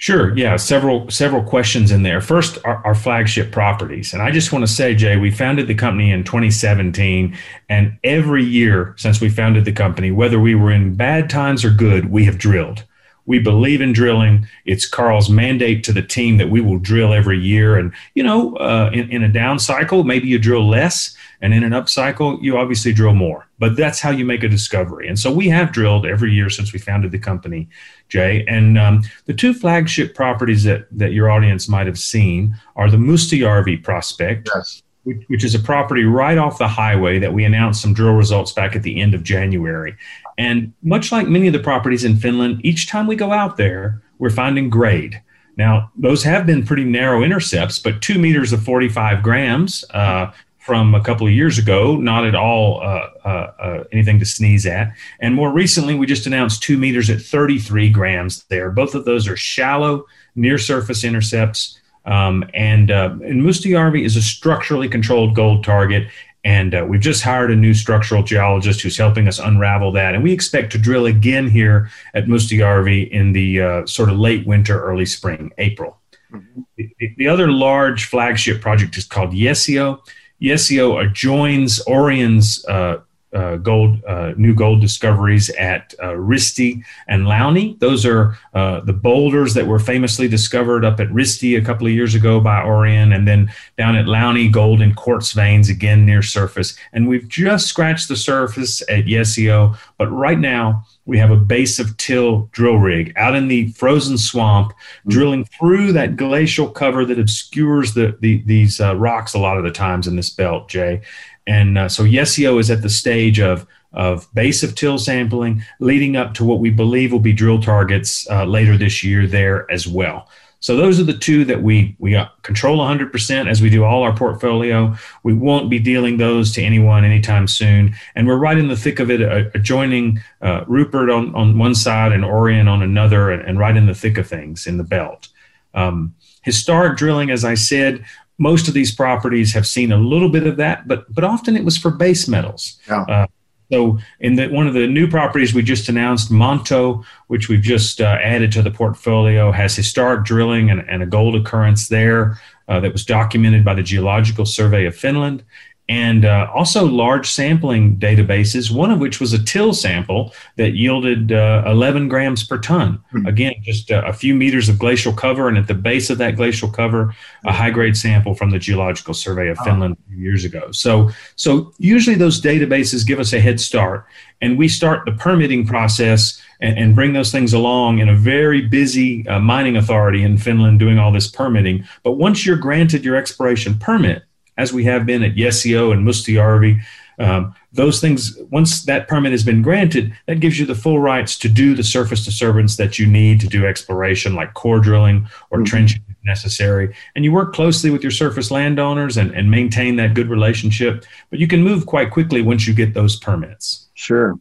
[0.00, 0.36] Sure.
[0.38, 0.54] Yeah.
[0.54, 2.20] Several several questions in there.
[2.20, 5.74] First, our, our, flagship properties, and I just want to say, Jay, we founded the
[5.74, 7.36] company in 2017,
[7.68, 11.70] and every year since we founded the company, whether we were in bad times or
[11.70, 12.84] good, we have drilled.
[13.28, 14.48] We believe in drilling.
[14.64, 17.76] It's Carl's mandate to the team that we will drill every year.
[17.78, 21.62] And you know, uh, in, in a down cycle, maybe you drill less and in
[21.62, 25.06] an up cycle, you obviously drill more, but that's how you make a discovery.
[25.08, 27.68] And so we have drilled every year since we founded the company,
[28.08, 28.44] Jay.
[28.48, 32.96] And um, the two flagship properties that, that your audience might have seen are the
[32.96, 34.48] Mustajärvi prospect.
[34.54, 34.82] Yes.
[35.28, 38.76] Which is a property right off the highway that we announced some drill results back
[38.76, 39.96] at the end of January.
[40.38, 44.00] And much like many of the properties in Finland, each time we go out there,
[44.18, 45.20] we're finding grade.
[45.56, 50.30] Now, those have been pretty narrow intercepts, but two meters of 45 grams uh,
[50.68, 54.66] from a couple of years ago, not at all uh, uh, uh, anything to sneeze
[54.66, 54.92] at.
[55.18, 58.70] And more recently, we just announced two meters at 33 grams there.
[58.70, 61.80] Both of those are shallow, near surface intercepts.
[62.04, 66.08] Um, and, uh, and Mustajärvi is a structurally controlled gold target.
[66.48, 70.14] And uh, we've just hired a new structural geologist who's helping us unravel that.
[70.14, 74.46] And we expect to drill again here at Mustajärvi in the uh, sort of late
[74.46, 75.98] winter, early spring, April.
[76.32, 76.62] Mm-hmm.
[76.78, 80.00] The, the, other large flagship project is called Jeesiö.
[80.40, 83.00] Jeesiö adjoins Aurion's uh,
[83.34, 87.78] uh, gold, uh, new gold discoveries at uh, Risti and Launi.
[87.78, 91.92] Those are uh, the boulders that were famously discovered up at Risti a couple of
[91.92, 96.22] years ago by Aurion, and then down at Launi, gold and quartz veins again near
[96.22, 96.76] surface.
[96.92, 101.78] And we've just scratched the surface at Jeesiö, but right now we have a base
[101.78, 105.10] of till drill rig out in the frozen swamp, mm-hmm.
[105.10, 109.64] drilling through that glacial cover that obscures the, the these uh, rocks a lot of
[109.64, 111.00] the times in this belt, Jay.
[111.48, 116.14] And uh, so Jeesiö is at the stage of of base of till sampling, leading
[116.14, 119.88] up to what we believe will be drill targets uh, later this year there as
[119.88, 120.28] well.
[120.60, 124.14] So those are the two that we we control 100% as we do all our
[124.14, 124.94] portfolio.
[125.22, 128.98] We won't be dealing those to anyone anytime soon, and we're right in the thick
[128.98, 133.42] of it, uh, adjoining uh, Rupert on, on one side and Aurion on another, and,
[133.42, 135.28] and, right in the thick of things in the belt.
[135.74, 138.04] Um, historic drilling, as I said,
[138.38, 141.64] most of these properties have seen a little bit of that, but but often it
[141.64, 142.78] was for base metals.
[142.88, 143.02] Yeah.
[143.02, 143.26] Uh,
[143.70, 148.00] so, in the, one of the new properties we just announced, Monto, which we've just
[148.00, 152.80] uh, added to the portfolio, has historic drilling and, and a gold occurrence there uh,
[152.80, 155.44] that was documented by the Geological Survey of Finland
[155.88, 161.32] and uh, also large sampling databases, one of which was a till sample that yielded
[161.32, 163.02] uh, 11 grams per ton.
[163.12, 163.26] Mm-hmm.
[163.26, 166.36] Again, just uh, a few meters of glacial cover, and at the base of that
[166.36, 167.14] glacial cover,
[167.46, 169.64] a high grade sample from the Geological Survey of oh.
[169.64, 170.70] Finland a few years ago.
[170.72, 174.06] So, so usually those databases give us a head start,
[174.42, 178.60] and we start the permitting process and, and bring those things along in a very
[178.60, 181.84] busy uh, mining authority in Finland doing all this permitting.
[182.02, 184.24] But once you're granted your exploration permit,
[184.58, 186.80] as we have been at Jeesiö and Mustajärvi.
[187.20, 191.36] Um, those things, once that permit has been granted, that gives you the full rights
[191.38, 195.58] to do the surface disturbance that you need to do exploration, like core drilling or
[195.58, 195.64] mm-hmm.
[195.64, 196.94] trenching if necessary.
[197.16, 201.04] And you work closely with your surface landowners and, and maintain that good relationship.
[201.30, 203.88] But you can move quite quickly once you get those permits.
[203.94, 204.38] Sure.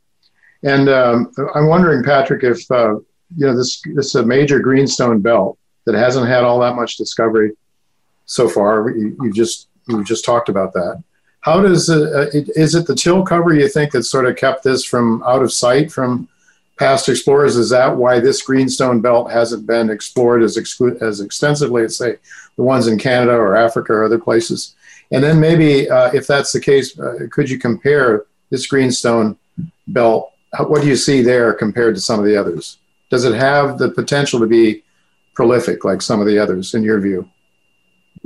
[0.64, 2.96] And um, I'm wondering, Patrick, if uh,
[3.36, 6.98] you know this this is a major greenstone belt that hasn't had all that much
[6.98, 7.52] discovery
[8.26, 8.90] so far.
[8.90, 11.04] You, you just we just talked about that.
[11.42, 14.64] How does uh, it, is it the till cover you think that sort of kept
[14.64, 16.28] this from out of sight from
[16.78, 17.56] past explorers?
[17.56, 22.18] Is that why this greenstone belt hasn't been explored as exclu- as extensively as say
[22.56, 24.76] the ones in Canada or Africa or other places?
[25.12, 29.38] And then maybe uh, if that's the case, uh, could you compare this greenstone
[29.88, 30.34] belt?
[30.60, 32.78] What do you see there compared to some of the others?
[33.10, 34.84] Does it have the potential to be
[35.34, 37.30] prolific like some of the others in your view?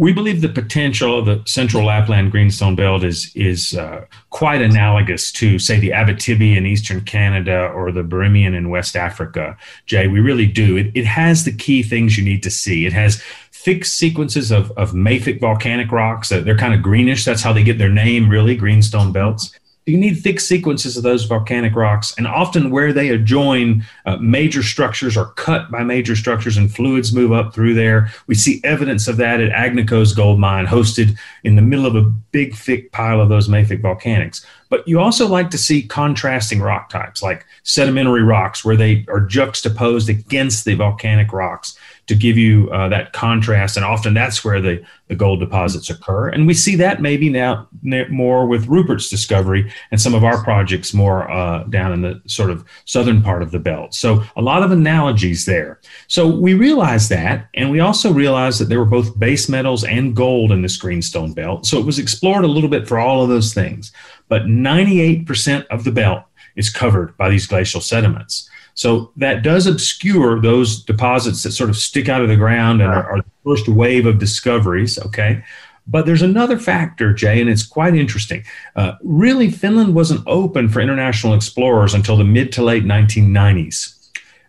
[0.02, 5.32] We believe the potential of the Central Lapland Greenstone Belt is is uh, quite analogous
[5.34, 9.56] to, say, the Abitibi in eastern Canada or the Birimian in West Africa.
[9.86, 10.76] Jay, we really do.
[10.76, 12.88] It, it has the key things you need to see.
[12.88, 16.30] It has fixed sequences of, of mafic volcanic rocks.
[16.30, 17.24] They're kind of greenish.
[17.24, 19.56] That's how they get their name, really, greenstone belts
[19.86, 24.62] you need thick sequences of those volcanic rocks, and often where they adjoin uh, major
[24.62, 28.12] structures are cut by major structures and fluids move up through there.
[28.28, 32.04] We see evidence of that at Agnico's gold mine, hosted in the middle of a
[32.04, 34.46] big, thick pile of those mafic volcanics.
[34.70, 39.20] But you also like to see contrasting rock types, like sedimentary rocks, where they are
[39.20, 41.78] juxtaposed against the volcanic rocks
[42.12, 43.78] to give you uh, that contrast.
[43.78, 46.28] And often that's where the, the gold deposits occur.
[46.28, 47.70] And we see that maybe now
[48.10, 52.50] more with Rupert's discovery and some of our projects more uh, down in the sort
[52.50, 53.94] of southern part of the belt.
[53.94, 55.80] So a lot of analogies there.
[56.08, 57.48] So we realized that.
[57.54, 61.32] And we also realized that there were both base metals and gold in this greenstone
[61.32, 61.66] belt.
[61.66, 63.94] So it was explored a little bit for all of those things.
[64.28, 66.26] But 98% of the belt
[66.58, 68.50] is covered by these glacial sediments.
[68.82, 72.92] So that does obscure those deposits that sort of stick out of the ground and
[72.92, 74.98] are, are the first wave of discoveries.
[74.98, 75.44] Okay.
[75.86, 78.44] But there's another factor, Jay, and it's quite interesting.
[78.76, 84.01] Uh, really, Finland wasn't open for international explorers until the mid to late 1990s.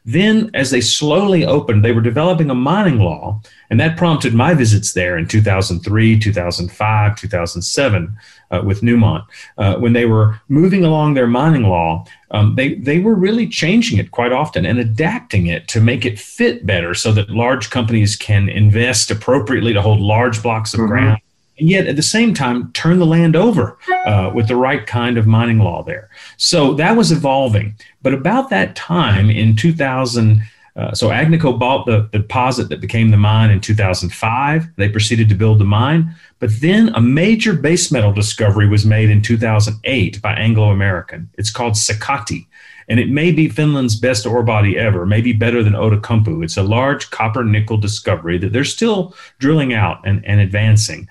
[0.05, 4.53] Then, as they slowly opened, they were developing a mining law, and that prompted my
[4.53, 8.17] visits there in 2003, 2005, 2007
[8.51, 9.25] uh, with Newmont.
[9.59, 13.99] Uh, when they were moving along their mining law, um, they, they were really changing
[13.99, 18.17] it quite often and adapting it to make it fit better so that large companies
[18.17, 20.89] can invest appropriately to hold large blocks of mm-hmm.
[20.89, 21.23] ground
[21.59, 25.19] and yet at the same time turn the land over uh, with the right kind
[25.19, 26.11] of mining law there.
[26.37, 27.75] So that was evolving.
[28.03, 30.43] But about that time in 2000,
[30.75, 34.77] uh, so Agnico bought the, the deposit that became the mine in 2005.
[34.77, 36.15] They proceeded to build the mine.
[36.39, 41.29] But then a major base metal discovery was made in 2008 by Anglo American.
[41.37, 42.47] It's called Sakatti,
[42.89, 46.43] And it may be Finland's best ore body ever, maybe better than Outokumpu.
[46.43, 51.07] It's a large copper nickel discovery that they're still drilling out and, and advancing.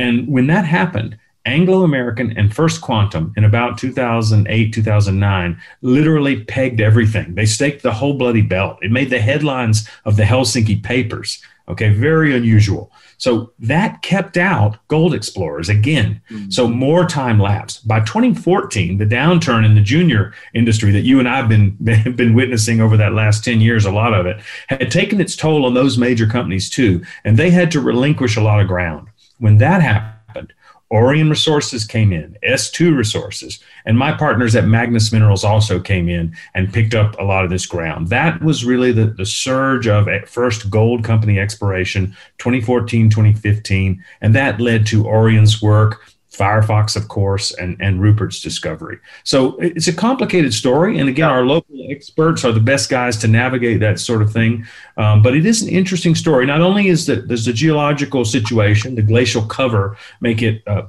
[0.00, 6.80] And when that happened, Anglo American and First Quantum in about 2008, 2009 literally pegged
[6.80, 7.34] everything.
[7.34, 8.78] They staked the whole bloody belt.
[8.82, 11.42] It made the headlines of the Helsinki papers.
[11.68, 12.90] Okay, very unusual.
[13.18, 16.20] So that kept out gold explorers again.
[16.30, 16.50] Mm-hmm.
[16.50, 17.86] So more time lapsed.
[17.86, 22.80] By 2014, the downturn in the junior industry that you and I've been been witnessing
[22.80, 25.98] over that last 10 years, a lot of it had taken its toll on those
[25.98, 29.08] major companies too, and they had to relinquish a lot of ground.
[29.40, 30.52] When that happened,
[30.92, 36.36] Aurion Resources came in, S2 Resources, and my partners at Magnus Minerals also came in
[36.54, 38.08] and picked up a lot of this ground.
[38.08, 44.60] That was really the, the surge of first gold company exploration, 2014, 2015, and that
[44.60, 48.98] led to Aurion's work Firefox, of course, and, and Rupert's discovery.
[49.24, 50.98] So it's a complicated story.
[50.98, 54.64] And again, our local experts are the best guys to navigate that sort of thing.
[54.96, 56.46] Um, but it is an interesting story.
[56.46, 60.82] Not only is the, there's the geological situation, the glacial cover make it uh,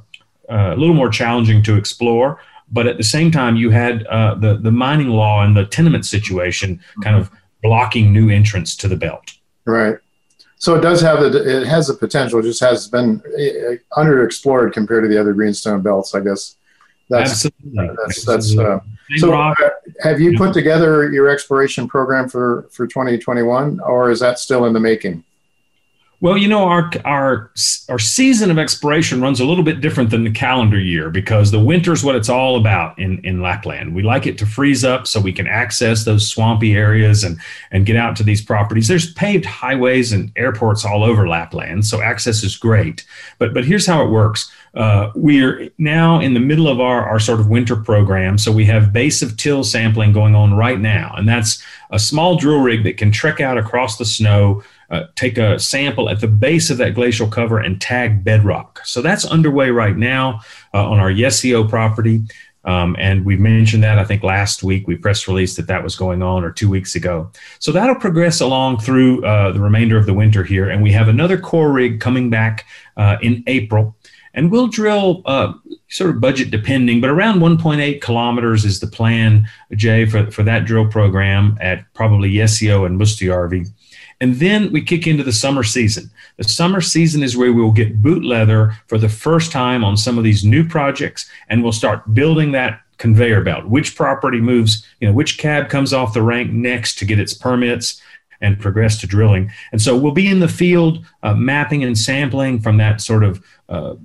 [0.49, 2.39] uh, a little more challenging to explore,
[2.71, 6.05] but at the same time, you had uh, the, the mining law and the tenement
[6.05, 7.31] situation kind of
[7.63, 9.33] blocking new entrants to the belt.
[9.65, 9.97] Right.
[10.61, 12.37] So it does have the it has the potential.
[12.37, 16.13] It just has been uh, underexplored compared to the other greenstone belts.
[16.13, 16.55] I guess
[17.09, 17.89] that's Absolutely.
[18.05, 18.55] that's that's.
[18.55, 18.79] Uh,
[19.17, 19.55] so uh,
[20.03, 24.73] have you put together your exploration program for for 2021, or is that still in
[24.73, 25.23] the making?
[26.21, 27.51] Well, you know, our our
[27.89, 31.59] our season of exploration runs a little bit different than the calendar year because the
[31.59, 33.95] winter is what it's all about in in Lapland.
[33.95, 37.39] We like it to freeze up so we can access those swampy areas and
[37.71, 38.87] and get out to these properties.
[38.87, 43.03] There's paved highways and airports all over Lapland, so access is great.
[43.39, 44.51] But but here's how it works.
[44.73, 48.37] Uh, we're now in the middle of our, our sort of winter program.
[48.37, 51.13] So we have base of till sampling going on right now.
[51.17, 55.37] And that's a small drill rig that can trek out across the snow, uh, take
[55.37, 58.81] a sample at the base of that glacial cover and tag bedrock.
[58.85, 60.41] So that's underway right now
[60.73, 62.21] uh, on our Jeesiö property.
[62.63, 65.95] Um, and we mentioned that I think last week we press released that that was
[65.95, 67.31] going on or two weeks ago.
[67.59, 70.69] So that'll progress along through uh, the remainder of the winter here.
[70.69, 72.65] And we have another core rig coming back
[72.97, 73.95] uh, in April.
[74.33, 75.53] And we'll drill uh,
[75.89, 80.65] sort of budget depending, but around 1.8 kilometers is the plan, Jay, for, for that
[80.65, 83.67] drill program at probably Jeesiö and Mustajärvi.
[84.21, 86.09] And then we kick into the summer season.
[86.37, 90.17] The summer season is where we'll get boot leather for the first time on some
[90.17, 93.65] of these new projects, and we'll start building that conveyor belt.
[93.65, 97.33] Which property moves, you know, which cab comes off the rank next to get its
[97.33, 97.99] permits
[98.41, 99.51] and progress to drilling.
[99.71, 103.43] And so we'll be in the field uh, mapping and sampling from that sort of
[103.69, 103.95] uh,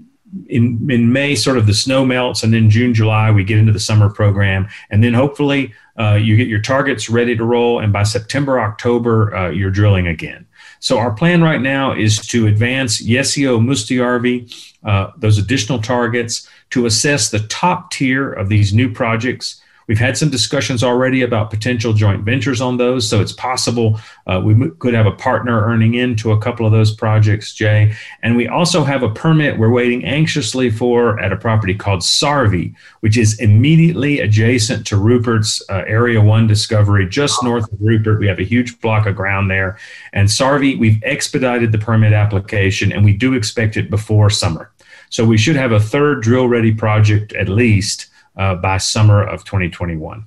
[0.49, 3.73] in in May, sort of the snow melts, and then June, July, we get into
[3.73, 7.93] the summer program, and then hopefully uh, you get your targets ready to roll, and
[7.93, 10.47] by September, October, uh, you're drilling again.
[10.79, 16.87] So our plan right now is to advance Jeesiö Mustajärvi, uh, those additional targets, to
[16.87, 21.93] assess the top tier of these new projects We've had some discussions already about potential
[21.93, 26.33] joint ventures on those, so it's possible uh, we could have a partner earning into
[26.33, 27.95] a couple of those projects, Jay.
[28.23, 32.75] And we also have a permit we're waiting anxiously for at a property called Sarvi,
[33.01, 38.19] which is immediately adjacent to Rupert's uh, Area 1 discovery, just north of Rupert.
[38.19, 39.79] We have a huge block of ground there.
[40.13, 44.73] And Sarvi, we've expedited the permit application, and we do expect it before summer.
[45.11, 49.45] So we should have a third drill ready project at least uh, by summer of
[49.45, 50.25] 2021.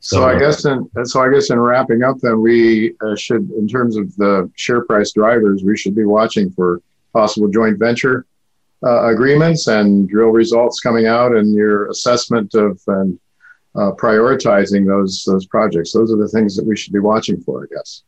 [0.00, 3.50] So, so, I guess in so I guess in wrapping up, then we uh, should,
[3.50, 6.80] in terms of the share price drivers, we should be watching for
[7.12, 8.24] possible joint venture
[8.84, 13.18] uh, agreements and drill results coming out, and your assessment of and
[13.74, 15.92] uh, prioritizing those those projects.
[15.92, 18.02] Those are the things that we should be watching for, I guess.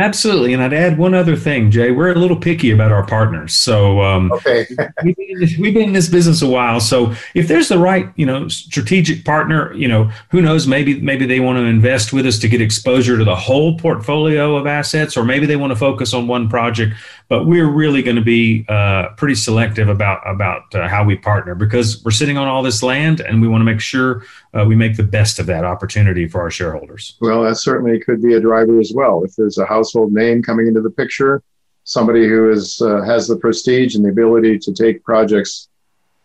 [0.00, 1.90] Absolutely, and I'd add one other thing, Jay.
[1.90, 4.64] We're a little picky about our partners, so um, okay.
[5.02, 6.78] we've, been this, we've, been in this business a while.
[6.78, 10.68] So if there's the right, you know, strategic partner, you know, who knows?
[10.68, 14.56] Maybe maybe they want to invest with us to get exposure to the whole portfolio
[14.56, 16.94] of assets, or maybe they want to focus on one project.
[17.28, 21.54] But we're really going to be uh, pretty selective about about uh, how we partner
[21.54, 24.24] because we're sitting on all this land, and we want to make sure
[24.54, 27.16] uh, we make the best of that opportunity for our shareholders.
[27.20, 29.24] Well, that certainly could be a driver as well.
[29.24, 31.42] If there's a household name coming into the picture,
[31.84, 35.68] somebody who is uh, has the prestige and the ability to take projects,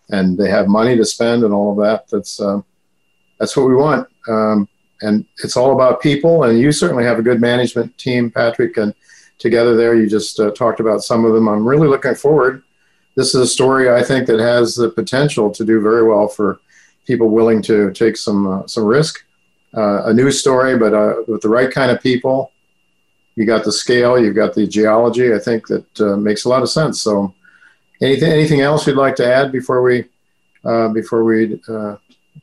[0.10, 2.08] and they have money to spend and all of that.
[2.10, 2.62] That's uh,
[3.39, 4.08] that's what we want.
[4.30, 4.70] Um,
[5.01, 6.43] and it's all about people.
[6.43, 8.93] And you certainly have a good management team, Patrick, and
[9.39, 9.95] together there.
[9.95, 11.47] You just uh, talked about some of them.
[11.47, 12.63] I'm really looking forward.
[13.15, 16.59] This is a story I think that has the potential to do very well for
[17.05, 19.23] people willing to take some uh, some risk.
[19.75, 22.51] Uh, a new story, but uh, with the right kind of people,
[23.36, 25.34] you got the scale, you've got the geology.
[25.34, 27.01] I think that uh, makes a lot of sense.
[27.01, 27.34] So,
[28.01, 30.05] anything anything else you'd like to add before we
[30.63, 31.59] uh, before we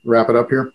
[0.05, 0.73] wrap it up here?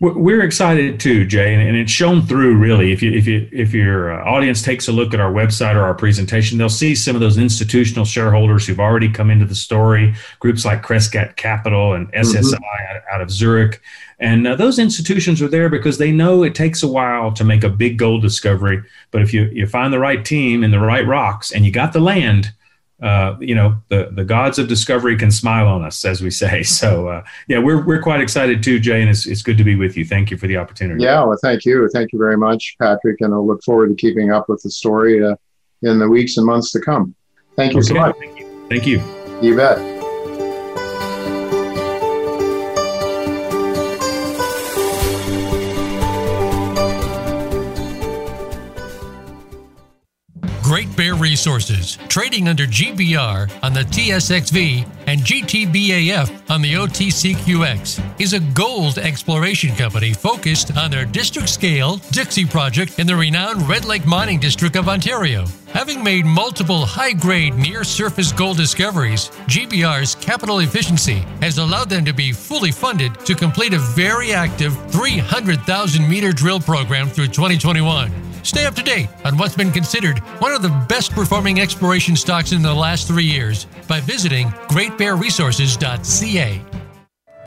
[0.00, 2.90] We're excited too, Jay, and it's shown through really.
[2.90, 5.82] If you if you if your uh, audience takes a look at our website or
[5.82, 10.14] our presentation, they'll see some of those institutional shareholders who've already come into the story.
[10.38, 13.14] Groups like Crescat Capital and SSI mm-hmm.
[13.14, 13.82] out of Zurich,
[14.18, 17.62] and uh, those institutions are there because they know it takes a while to make
[17.62, 18.82] a big gold discovery.
[19.10, 21.92] But if you you find the right team and the right rocks, and you got
[21.92, 22.52] the land,
[23.02, 26.62] uh, you know, the, the gods of discovery can smile on us, as we say.
[26.80, 29.76] So, uh, yeah, we're, we're quite excited too, Jay, and it's, it's good to be
[29.76, 30.04] with you.
[30.04, 31.02] Thank you for the opportunity.
[31.02, 31.88] Yeah, well, thank you.
[31.92, 35.22] Thank you very much, Patrick, and I'll look forward to keeping up with the story
[35.22, 35.34] uh,
[35.82, 37.14] in the weeks and months to come.
[37.56, 37.88] Thank you okay.
[37.88, 38.16] so much.
[38.16, 38.66] Thank you.
[38.68, 39.02] Thank you.
[39.42, 39.89] You bet.
[51.20, 58.96] Resources, trading under GBR on the TSXV and GTBAF on the OTCQX, is a gold
[58.96, 64.40] exploration company focused on their district scale Dixie project in the renowned Red Lake Mining
[64.40, 65.44] District of Ontario.
[65.72, 72.04] Having made multiple high grade near surface gold discoveries, GBR's capital efficiency has allowed them
[72.06, 78.29] to be fully funded to complete a very active 300,000 meter drill program through 2021.
[78.42, 82.52] Stay up to date on what's been considered one of the best performing exploration stocks
[82.52, 86.69] in the last three years by visiting greatbearresources.ca.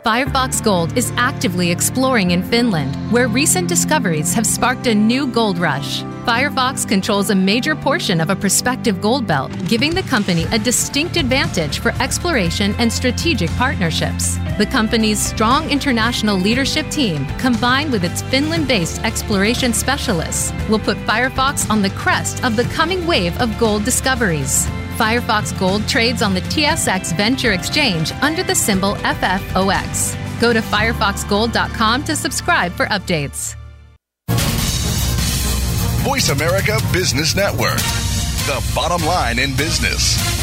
[0.03, 5.57] Firefox Gold is actively exploring in Finland, where recent discoveries have sparked a new gold
[5.57, 6.03] rush.
[6.25, 11.15] Firefox controls a major portion of a prospective gold belt, giving the company a distinct
[11.15, 14.35] advantage for exploration and strategic partnerships.
[14.57, 20.97] The company's strong international leadership team, combined with its Finland based exploration specialists, will put
[21.07, 24.67] Firefox on the crest of the coming wave of gold discoveries.
[24.97, 29.92] Firefox Gold trades on the TSX Venture Exchange under the symbol FFOX.
[30.39, 33.55] Go to firefoxgold.com to subscribe for updates.
[36.03, 40.42] Voice America Business Network, the bottom line in business.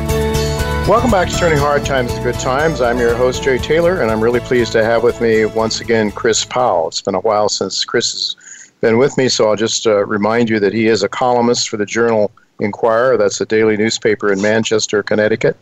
[0.87, 2.81] Welcome back to Turning Hard Times to Good Times.
[2.81, 6.11] I'm your host, Jay Taylor, and I'm really pleased to have with me once again
[6.11, 6.87] Chris Powell.
[6.87, 10.49] It's been a while since Chris has been with me, so I'll just uh, remind
[10.49, 13.15] you that he is a columnist for the Journal Inquirer.
[13.15, 15.55] That's a daily newspaper in Manchester, Connecticut,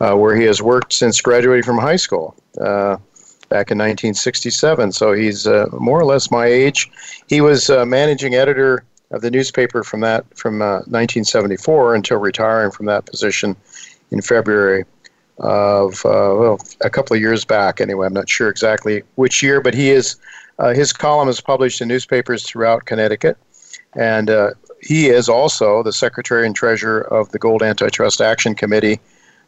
[0.00, 2.34] uh, where he has worked since graduating from high school.
[2.60, 2.96] Uh,
[3.48, 6.90] back in 1967, so he's uh, more or less my age.
[7.28, 12.72] He was uh, managing editor of the newspaper from that from 1974 uh, until retiring
[12.72, 13.54] from that position
[14.10, 14.84] in February
[15.38, 17.80] of uh, well, a couple of years back.
[17.80, 20.16] Anyway, I'm not sure exactly which year, but he is
[20.58, 23.36] uh, his column is published in newspapers throughout Connecticut,
[23.94, 24.50] and uh,
[24.80, 28.98] he is also the secretary and treasurer of the Gold Antitrust Action Committee.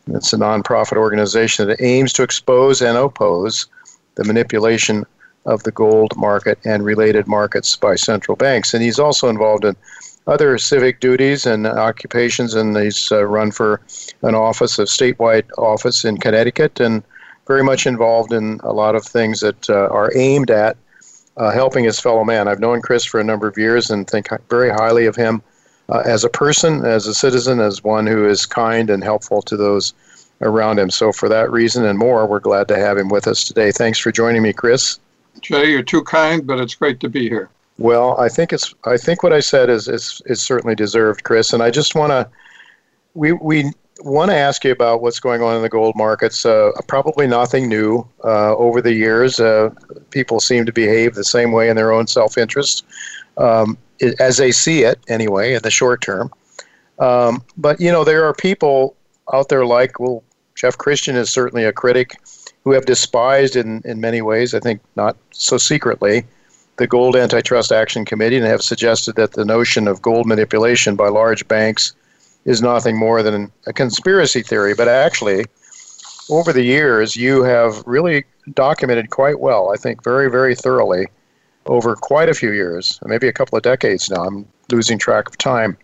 [0.08, 3.66] It's a nonprofit organization that aims to expose and oppose
[4.14, 5.04] the manipulation
[5.46, 8.74] of the gold market and related markets by central banks.
[8.74, 9.76] And he's also involved in
[10.28, 13.80] other civic duties and occupations, and he's uh, run for
[14.22, 17.02] an office, a statewide office in Connecticut, and
[17.46, 20.76] very much involved in a lot of things that uh, are aimed at
[21.38, 22.46] uh, helping his fellow man.
[22.46, 25.42] I've known Chris for a number of years and think very highly of him
[25.88, 29.56] uh, as a person, as a citizen, as one who is kind and helpful to
[29.56, 29.94] those
[30.42, 30.90] around him.
[30.90, 33.72] So, for that reason and more, we're glad to have him with us today.
[33.72, 34.98] Thanks for joining me, Chris.
[35.40, 37.48] Jay, you're too kind, but it's great to be here.
[37.78, 38.74] Well, I think it's.
[38.84, 41.52] I think what I said is is, is certainly deserved, Chris.
[41.52, 42.28] And I just want to.
[43.14, 43.70] We we
[44.00, 46.44] want to ask you about what's going on in the gold markets.
[46.44, 49.38] Uh, probably nothing new uh, over the years.
[49.38, 49.70] Uh,
[50.10, 52.84] people seem to behave the same way in their own self-interest,
[53.38, 53.78] um,
[54.18, 56.32] as they see it anyway, in the short term.
[56.98, 58.96] Um, but you know, there are people
[59.32, 60.24] out there like well,
[60.56, 62.16] Jeff Christian is certainly a critic
[62.64, 64.52] who have despised in in many ways.
[64.52, 66.24] I think not so secretly
[66.78, 71.08] the Gold Antitrust Action Committee and have suggested that the notion of gold manipulation by
[71.08, 71.92] large banks
[72.44, 74.74] is nothing more than a conspiracy theory.
[74.74, 75.44] But actually,
[76.30, 78.24] over the years, you have really
[78.54, 81.08] documented quite well, I think very, very thoroughly,
[81.66, 84.24] over quite a few years, maybe a couple of decades now.
[84.24, 85.76] I'm losing track of time.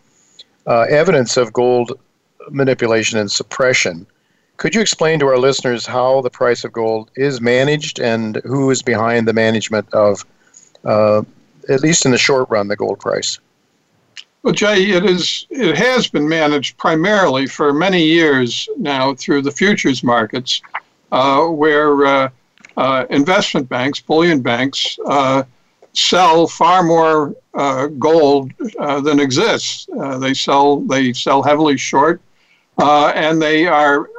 [0.66, 1.98] Uh, evidence of gold
[2.50, 4.06] manipulation and suppression.
[4.58, 8.70] Could you explain to our listeners how the price of gold is managed and who
[8.70, 10.24] is behind the management of,
[10.84, 13.38] at least in the short run, the gold price?
[14.44, 19.50] Well, Jay, it is it has been managed primarily for many years now through the
[19.50, 20.60] futures markets,
[21.12, 22.28] uh, where uh,
[22.76, 25.44] uh, investment banks, bullion banks, uh,
[25.94, 29.88] sell far more uh, gold uh, than exists.
[30.18, 32.20] they sell they sell heavily short,
[32.76, 34.10] and they are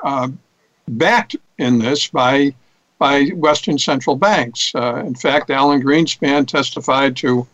[0.87, 2.51] backed in this by
[2.97, 4.73] by Western central banks.
[4.73, 7.47] in fact, Alan Greenspan testified to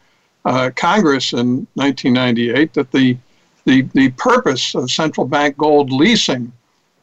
[0.46, 3.18] uh, Congress in 1998 that the,
[3.66, 6.52] the, the purpose of central bank gold leasing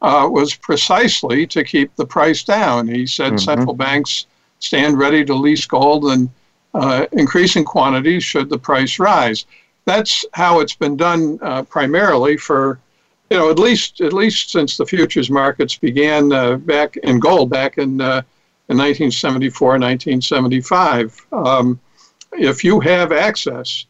[0.01, 2.87] uh, was precisely to keep the price down.
[2.87, 3.37] He said mm-hmm.
[3.37, 4.25] central banks
[4.59, 6.29] stand ready to lease gold in
[6.73, 9.45] uh, increasing quantities should the price rise.
[9.85, 12.79] That's how it's been done uh, primarily for,
[13.29, 17.49] you know, at least at least since the futures markets began uh, back in gold
[17.49, 18.21] back in uh,
[18.69, 21.25] in 1974, 1975.
[21.31, 21.79] Um,
[22.33, 23.85] if you have access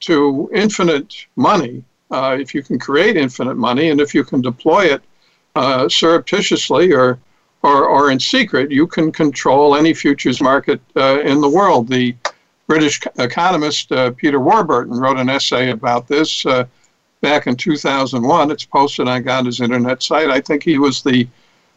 [0.00, 4.86] to infinite money, uh, if you can create infinite money, and if you can deploy
[4.86, 5.02] it
[5.54, 7.18] uh, surreptitiously or,
[7.62, 11.88] or, or in secret, you can control any futures market uh, in the world.
[11.88, 12.14] The
[12.66, 16.44] British economist uh, Peter Warburton wrote an essay about this
[17.24, 18.50] back in 2001.
[18.50, 20.28] It's posted on GATA's internet site.
[20.28, 21.26] I think he was the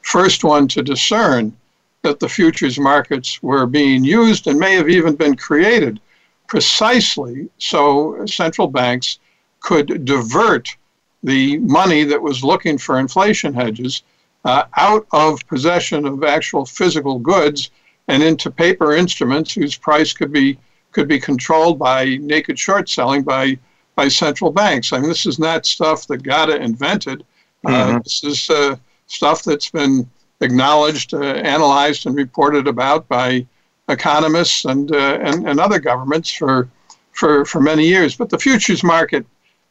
[0.01, 1.55] first one to discern
[2.01, 6.01] that the futures markets were being used and may have even been created
[6.47, 9.19] precisely so central banks
[9.61, 10.75] could divert
[11.23, 14.03] the money that was looking for inflation hedges
[14.43, 17.71] uh, out of possession of actual physical goods
[18.09, 20.57] and into paper instruments whose price could be
[20.91, 23.57] could be controlled by naked short selling by
[23.97, 24.93] by central banks.
[24.93, 27.25] I mean, this is not stuff that GATA invented.
[27.65, 27.97] Uh, mm-hmm.
[28.03, 28.75] this is uh,
[29.07, 30.07] stuff that's been
[30.39, 31.19] acknowledged, uh,
[31.57, 33.45] analyzed, and reported about by
[33.89, 36.69] economists and, uh, and, and other governments for,
[37.11, 38.15] for, for many years.
[38.15, 39.25] But the futures market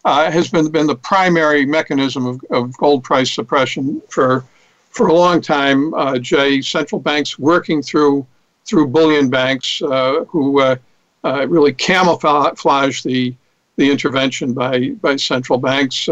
[0.04, 4.44] uh, has been, been the primary mechanism of, of gold price suppression for,
[4.90, 5.94] for a long time.
[5.94, 8.26] Uh, Jay, central banks working through,
[8.64, 10.74] through bullion banks uh, who uh,
[11.22, 13.32] uh, really camouflage the,
[13.76, 16.08] the intervention by, by central banks.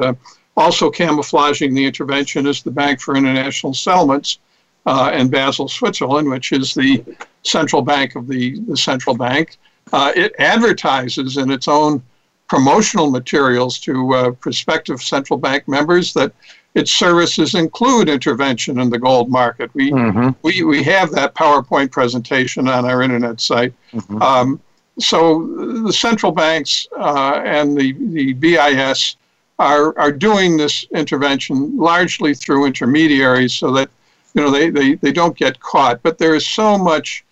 [0.56, 4.38] also camouflaging the intervention is the Bank for International Settlements,
[4.86, 7.04] uh, in Basel, Switzerland, which is the
[7.42, 9.58] central bank of the, the central bank.
[9.92, 12.02] Uh, it advertises in its own
[12.48, 16.32] promotional materials to uh, prospective central bank members that
[16.74, 19.70] its services include intervention in the gold market.
[19.74, 20.30] We, mm-hmm.
[20.42, 23.72] we, we have that PowerPoint presentation on our internet site.
[23.92, 24.20] Mm-hmm.
[24.20, 24.60] Um,
[24.98, 25.46] so
[25.84, 29.16] the central banks uh, and the, the BIS
[29.58, 33.90] are, are doing this intervention largely through intermediaries so that
[34.34, 36.02] you know they, they, they don't get caught.
[36.02, 37.24] But there is so much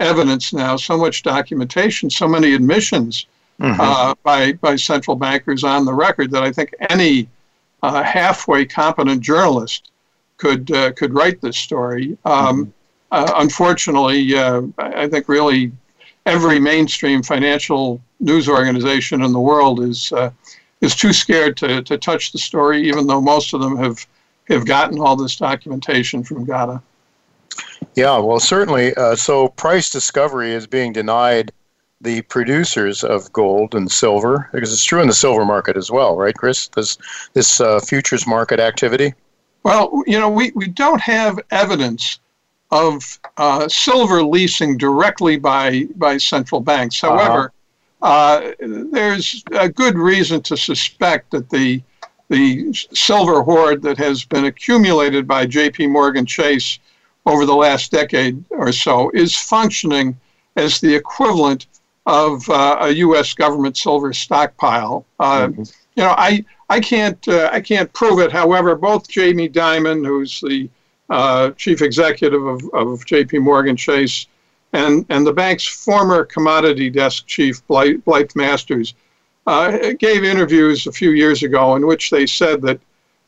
[0.00, 3.26] evidence now, so much documentation, so many admissions
[3.60, 3.80] mm-hmm.
[3.80, 7.28] uh, by by central bankers on the record that I think any
[7.82, 9.90] uh, halfway competent journalist
[10.36, 12.16] could uh, could write this story.
[12.24, 12.70] Um, mm-hmm.
[13.10, 15.72] Uh, unfortunately, uh, I think really
[16.28, 20.30] every mainstream financial news organization in the world is uh,
[20.80, 24.06] is too scared to, to touch the story, even though most of them have
[24.48, 26.80] have gotten all this documentation from GATA.
[27.94, 28.94] Yeah, well, certainly.
[28.94, 31.50] Uh, so price discovery is being denied
[32.00, 36.16] the producers of gold and silver, because it's true in the silver market as well,
[36.16, 36.68] right, Chris?
[36.68, 36.96] This
[37.32, 39.14] this uh, futures market activity.
[39.64, 42.20] Well, you know, we, we don't have evidence
[42.70, 47.02] of uh, silver leasing directly by by central banks.
[47.02, 47.16] Uh-huh.
[47.16, 47.52] However,
[48.02, 48.52] uh-huh.
[48.92, 51.82] there's a good reason to suspect that the
[52.28, 55.86] the silver hoard that has been accumulated by J.P.
[55.86, 56.78] Morgan Chase
[57.24, 60.18] over the last decade or so is functioning
[60.56, 61.66] as the equivalent
[62.04, 63.34] of uh, a U.S.
[63.34, 65.04] government silver stockpile.
[65.20, 65.62] Uh, mm-hmm.
[65.96, 68.30] You know, I I can't uh, I can't prove it.
[68.32, 70.68] However, both Jamie Dimon, who's the
[71.10, 73.38] uh, chief executive of, of J.P.
[73.38, 74.26] Morgan Chase,
[74.72, 78.94] and and the bank's former commodity desk chief Blythe, Blythe Masters,
[79.46, 82.80] uh, gave interviews a few years ago in which they said that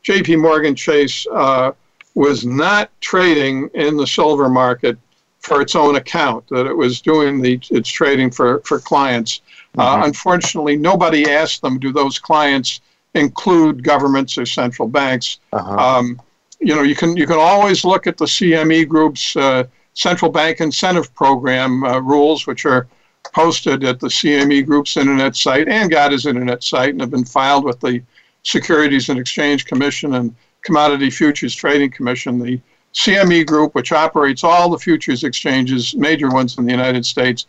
[0.03, 0.35] J.P.
[0.35, 1.71] Morgan Chase uh,
[2.15, 4.97] was not trading in the silver market
[5.39, 9.41] for its own account, that it was doing the, its trading for, for clients.
[9.77, 10.03] Uh, mm-hmm.
[10.05, 12.81] Unfortunately, nobody asked them, do those clients
[13.15, 15.39] include governments or central banks?
[15.51, 15.97] Uh-huh.
[15.97, 16.21] Um,
[16.61, 20.61] you know, you can, you can always look at the CME Group's uh, central bank
[20.61, 22.87] incentive program uh, rules, which are
[23.33, 27.63] posted at the CME Group's internet site and GATA's internet site and have been filed
[27.63, 28.01] with the
[28.43, 32.39] Securities and Exchange Commission and Commodity Futures Trading Commission.
[32.39, 32.59] The
[32.93, 37.45] CME Group, which operates all the futures exchanges, major ones in the United States,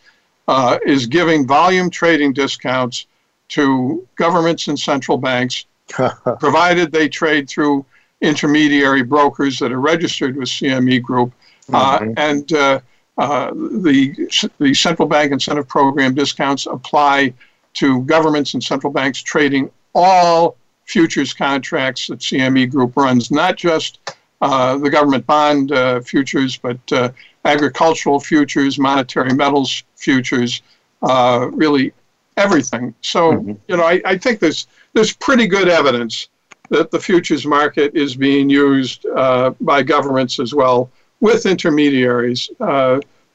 [0.47, 3.07] uh, is giving volume trading discounts
[3.49, 5.65] to governments and central banks,
[6.39, 7.85] provided they trade through
[8.23, 11.33] intermediary brokers that are registered with CME Group.
[11.71, 12.13] Uh, mm-hmm.
[12.17, 12.79] And uh,
[13.17, 17.33] uh, the, the central bank incentive program discounts apply
[17.73, 23.99] to governments and central banks trading all futures contracts that CME Group runs, not just
[24.41, 27.09] uh, the government bond uh, futures, but uh,
[27.45, 30.61] agricultural futures, monetary metals futures,
[31.01, 31.93] uh, really
[32.37, 32.93] everything.
[33.01, 33.53] So, mm-hmm.
[33.67, 36.29] you know, I, I, think there's there's pretty good evidence
[36.73, 42.49] that the futures market is being used uh, by governments as well with intermediaries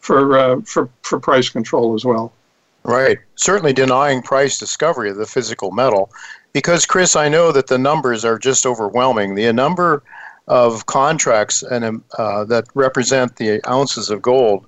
[0.01, 2.33] for for for price control as well.
[2.85, 3.19] Right.
[3.35, 6.11] Certainly denying price discovery of the physical metal.
[6.53, 9.35] Because, Chris, I know that the numbers are just overwhelming.
[9.35, 10.03] The number
[10.47, 14.67] of contracts and uh, that represent the ounces of gold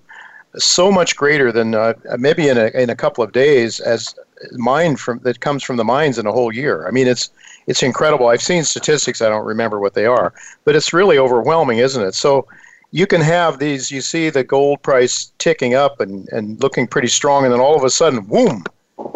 [0.59, 4.15] so much greater than uh, maybe in a, in a couple of days as
[4.53, 6.87] mine from that comes from the mines in a whole year.
[6.87, 7.31] I mean, it's
[7.67, 8.29] it's incredible.
[8.29, 9.21] I've seen statistics.
[9.21, 10.33] I don't remember what they are,
[10.65, 12.15] but it's really overwhelming, isn't it?
[12.15, 12.47] So
[12.91, 13.91] you can have these.
[13.91, 17.77] You see the gold price ticking up and and looking pretty strong, and then all
[17.77, 18.65] of a sudden, boom!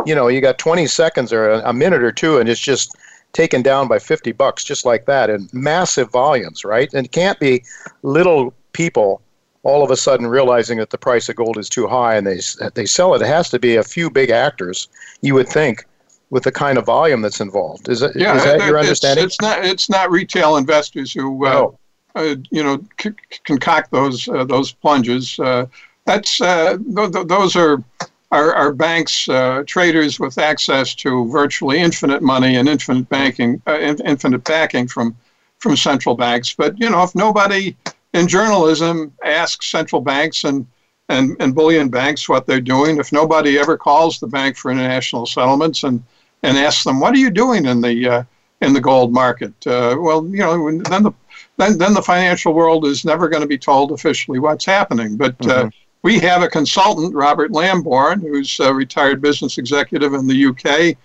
[0.07, 2.97] You know, you got 20 seconds or a, a minute or two, and it's just
[3.33, 6.93] taken down by 50 bucks just like that in massive volumes, right?
[6.95, 7.65] And it can't be
[8.03, 9.21] little people
[9.65, 12.41] all of a sudden realizing that the price of gold is too high and they
[12.75, 13.23] they sell it.
[13.23, 14.89] It has to be a few big actors,
[15.23, 15.85] you would think,
[16.31, 17.89] with the kind of volume that's involved.
[17.89, 19.25] Is that, yeah, is that your understanding?
[19.25, 21.69] It's, not it's not retail investors who uh,
[22.15, 23.11] uh, you know c-
[23.45, 25.39] concoct those uh, those plunges.
[25.39, 25.67] Uh,
[26.05, 27.83] that's uh, th- th- those are
[28.31, 33.79] are, are banks uh, traders with access to virtually infinite money and infinite banking, uh,
[33.79, 35.17] infinite backing from
[35.59, 36.55] from central banks.
[36.55, 37.77] But you know, if nobody
[38.15, 40.67] in journalism ask central banks and
[41.11, 45.27] and, and bullion banks what they're doing, if nobody ever calls the Bank for International
[45.27, 46.03] Settlements and
[46.43, 48.23] and asks them, what are you doing in the uh,
[48.63, 49.53] in the gold market?
[49.67, 51.13] Uh, well, you know, then the
[51.59, 55.17] then, then the financial world is never going to be told officially what's happening.
[55.17, 55.69] But uh, mm-hmm
[56.05, 60.99] we have a consultant, Robert Lambourne, who's a retired business executive in the UK,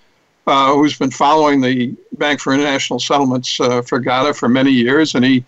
[0.45, 5.15] uh, who's been following the Bank for International Settlements uh, for GATA for many years,
[5.15, 5.45] and he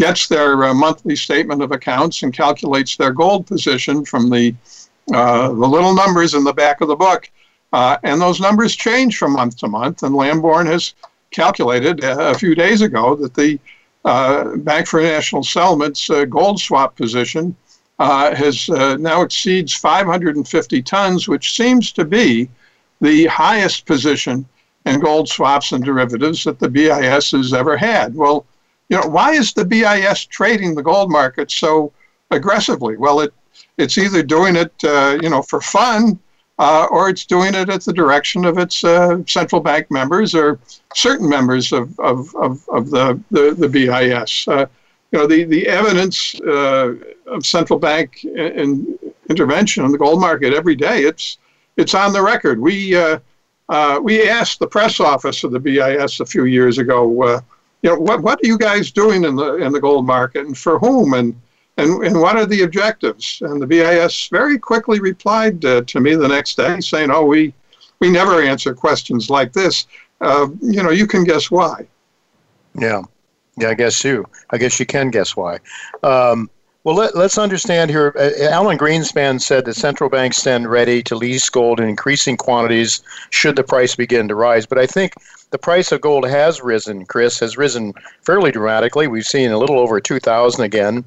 [0.00, 4.54] gets their uh, monthly statement of accounts and calculates their gold position from the
[5.12, 7.28] uh, the little numbers in the back of the book,
[7.72, 10.02] uh, and those numbers change from month to month.
[10.02, 10.94] And Lambourne has
[11.32, 13.58] calculated uh, a few days ago that the
[14.62, 17.54] Bank for International Settlements gold swap position
[17.98, 22.48] uh, has uh, now exceeds 550 tons, which seems to be
[23.02, 24.46] the highest position
[24.86, 28.14] in gold swaps and derivatives that the BIS has ever had.
[28.14, 28.46] Well,
[28.90, 31.92] you know, why is the BIS trading the gold market so
[32.30, 32.96] aggressively?
[32.96, 33.32] Well, it
[33.78, 36.18] it's either doing it, uh, you know, for fun,
[36.58, 40.58] uh, or it's doing it at the direction of its uh, central bank members or
[40.94, 44.46] certain members of, of, of, of the, the, the BIS.
[44.46, 44.66] Uh,
[45.12, 46.94] you know, the, the evidence uh,
[47.26, 48.98] of central bank in,
[49.30, 51.38] intervention in the gold market every day, it's,
[51.76, 52.60] it's on the record.
[52.60, 53.18] We, uh,
[53.70, 57.42] uh, we asked the press office of the BIS a few years ago,
[57.82, 60.56] you know, what, what are you guys doing in the, in the gold market and
[60.56, 61.14] for whom?
[61.14, 61.40] And,
[61.76, 63.40] and, and what are the objectives?
[63.42, 67.54] And the BIS very quickly replied uh, to me the next day saying, oh, we,
[68.00, 69.86] we never answer questions like this.
[70.20, 71.86] Uh, you know, you can guess why.
[72.78, 73.02] Yeah.
[73.56, 74.26] Yeah, I guess too.
[74.50, 75.58] I guess you can guess why.
[76.02, 76.48] Um,
[76.84, 78.14] well, let, us understand here.
[78.16, 83.02] Uh, Alan Greenspan said that central banks stand ready to lease gold in increasing quantities
[83.30, 84.64] should the price begin to rise.
[84.64, 85.14] But I think
[85.50, 89.08] the price of gold has risen, Chris, has risen fairly dramatically.
[89.08, 91.04] We've seen a little over 2,000 again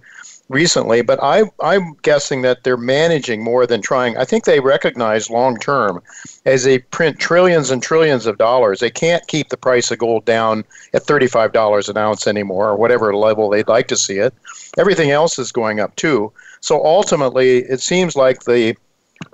[0.49, 4.17] recently, but I, I'm guessing that they're managing more than trying.
[4.17, 6.01] I think they recognize long term
[6.45, 10.25] as they print trillions and trillions of dollars, they can't keep the price of gold
[10.25, 10.63] down
[10.93, 14.33] at $35 an ounce anymore, or whatever level they'd like to see it.
[14.77, 16.31] Everything else is going up too.
[16.59, 18.75] So ultimately, it seems like the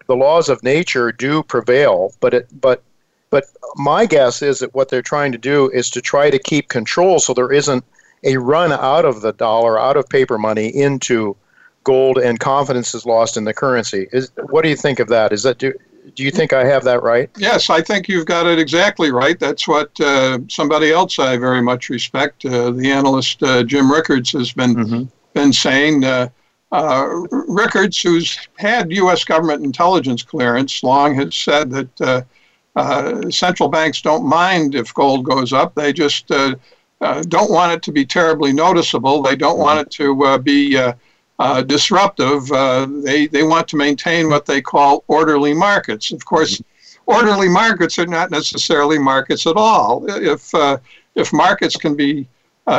[0.08, 2.84] the laws of nature do prevail, but it but
[3.32, 3.46] but
[3.76, 7.20] my guess is that what they're trying to do is to try to keep control
[7.20, 7.84] so there isn't
[8.24, 11.36] a run out of the dollar, out of paper money into
[11.84, 14.08] gold, and confidence is lost in the currency.
[14.12, 15.32] Is what do you think of that?
[15.32, 15.74] Is that do,
[16.16, 17.30] do you think I have that right?
[17.38, 19.40] Yes, I think you've got it exactly right.
[19.40, 24.32] That's what uh, somebody else I very much respect, uh, the analyst uh, Jim Rickards,
[24.32, 25.04] has been mm-hmm.
[25.34, 26.04] been saying.
[26.04, 26.30] Uh,
[26.72, 29.24] uh, Rickards, who's had U.S.
[29.24, 32.28] government intelligence clearance long, has said that
[32.76, 35.74] uh, central banks don't mind if gold goes up.
[35.74, 36.32] They just
[37.02, 39.22] uh, don't want it to be terribly noticeable.
[39.22, 40.94] They don't want it to uh, be uh,
[41.40, 42.52] uh disruptive.
[42.52, 46.12] Uh, they, they want to maintain what they call orderly markets.
[46.12, 46.62] Of course,
[47.06, 50.06] orderly markets are not necessarily markets at all.
[50.10, 50.52] If,
[51.16, 52.28] if markets can be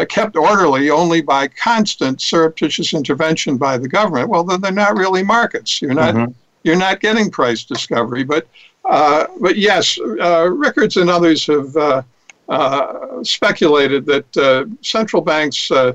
[0.09, 5.23] kept orderly only by constant surreptitious intervention by the government, well, then they're not really
[5.23, 5.83] markets.
[5.83, 6.33] You're not, mm-hmm.
[6.63, 8.23] you're not getting price discovery.
[8.23, 8.47] But,
[8.85, 12.05] but yes, Rickards and others have
[12.51, 15.93] uh, speculated that uh, central banks uh,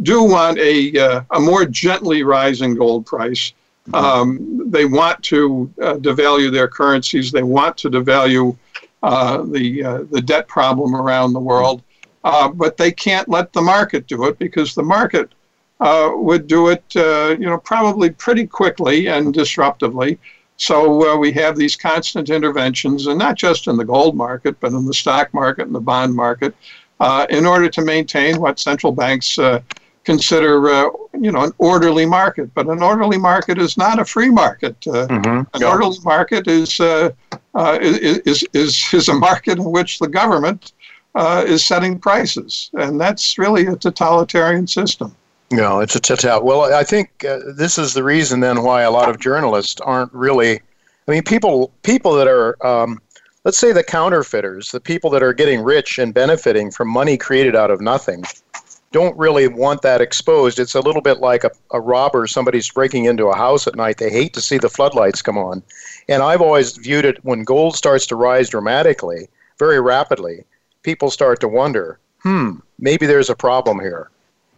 [0.00, 3.52] do want a, uh, a more gently rising gold price.
[3.90, 3.94] Mm-hmm.
[3.94, 7.30] Um, they want to uh, devalue their currencies.
[7.30, 8.56] They want to devalue
[9.02, 11.82] the, the debt problem around the world.
[12.22, 15.30] but they can't let the market do it because the market
[15.78, 20.18] would do it, you know, probably pretty quickly and disruptively.
[20.62, 24.70] So uh, we have these constant interventions, and not just in the gold market, but
[24.70, 26.54] in the stock market and the bond market,
[27.00, 29.60] uh, in order to maintain what central banks uh,
[30.04, 30.88] consider, uh,
[31.18, 32.54] you know, an orderly market.
[32.54, 34.76] But an orderly market is not a free market.
[34.86, 35.56] Uh, mm-hmm.
[35.56, 37.10] An orderly market is, uh,
[37.80, 40.74] is, is, is a market in which the government
[41.16, 45.16] is setting prices, and that's really a totalitarian system.
[45.52, 46.42] No, it's a total.
[46.42, 50.12] Well, I think uh, this is the reason then why a lot of journalists aren't
[50.14, 50.60] really.
[51.06, 53.00] I mean, people people that are, um,
[53.44, 57.54] let's say, the counterfeiters, the people that are getting rich and benefiting from money created
[57.54, 58.24] out of nothing,
[58.92, 60.58] don't really want that exposed.
[60.58, 63.98] It's a little bit like a, a robber, somebody's breaking into a house at night.
[63.98, 65.62] They hate to see the floodlights come on.
[66.08, 69.28] And I've always viewed it when gold starts to rise dramatically,
[69.58, 70.44] very rapidly,
[70.82, 74.10] people start to wonder, hmm, maybe there's a problem here.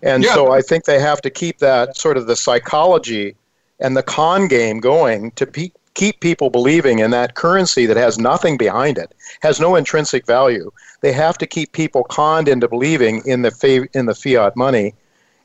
[0.04, 0.34] And yeah.
[0.34, 3.34] so I think they have to keep that sort of the psychology
[3.80, 8.18] and the con game going to pe- keep people believing in that currency that has
[8.18, 10.70] nothing behind it, has no intrinsic value.
[11.00, 14.94] They have to keep people conned into believing in the fa- in the fiat money.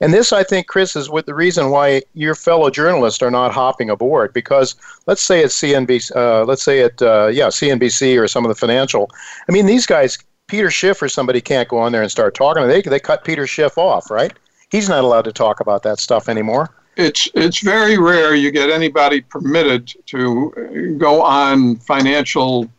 [0.01, 3.53] And this, I think, Chris, is what the reason why your fellow journalists are not
[3.53, 4.33] hopping aboard.
[4.33, 4.75] Because
[5.07, 8.55] let's say it's CNBC, uh, let's say it, uh, yeah, CNBC or some of the
[8.55, 9.09] financial.
[9.47, 12.67] I mean, these guys, Peter Schiff or somebody can't go on there and start talking.
[12.67, 14.33] They they cut Peter Schiff off, right?
[14.71, 16.69] He's not allowed to talk about that stuff anymore.
[16.95, 22.69] It's it's very rare you get anybody permitted to go on financial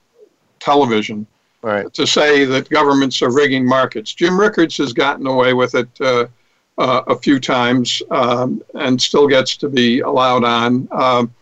[0.59, 1.27] television
[1.63, 1.93] right.
[1.95, 4.13] to say that governments are rigging markets.
[4.13, 6.27] Jim Rickards has gotten away with it uh,
[6.79, 10.89] uh, a few times um, and still gets to be allowed on.
[10.93, 11.35] Um,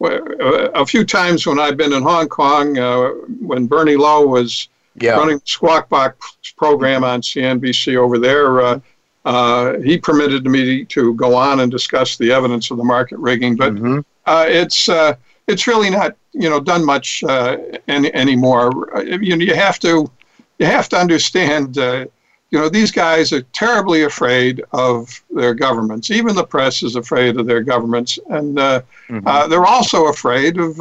[0.00, 4.68] a few times when I've been in Hong Kong, uh, when Bernie Lo was
[5.00, 5.12] yeah.
[5.12, 8.80] running the Squawk Box program on CNBC over there, uh,
[9.24, 13.56] uh, he permitted me to go on and discuss the evidence of the market rigging,
[13.56, 14.00] but mm-hmm.
[14.26, 15.14] uh, it's uh,
[15.46, 17.56] it's really not you know done much uh,
[17.88, 18.96] any, anymore.
[18.96, 20.10] Uh, you know, you have to
[20.58, 21.78] you have to understand.
[21.78, 22.06] Uh,
[22.50, 26.10] you know, these guys are terribly afraid of their governments.
[26.10, 29.50] Even the press is afraid of their governments, and mm-hmm.
[29.50, 30.78] they're also afraid of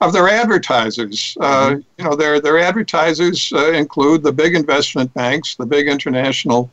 [0.00, 1.36] of their advertisers.
[1.40, 1.80] Mm-hmm.
[1.96, 6.70] you know, their their advertisers include the big investment banks, the big international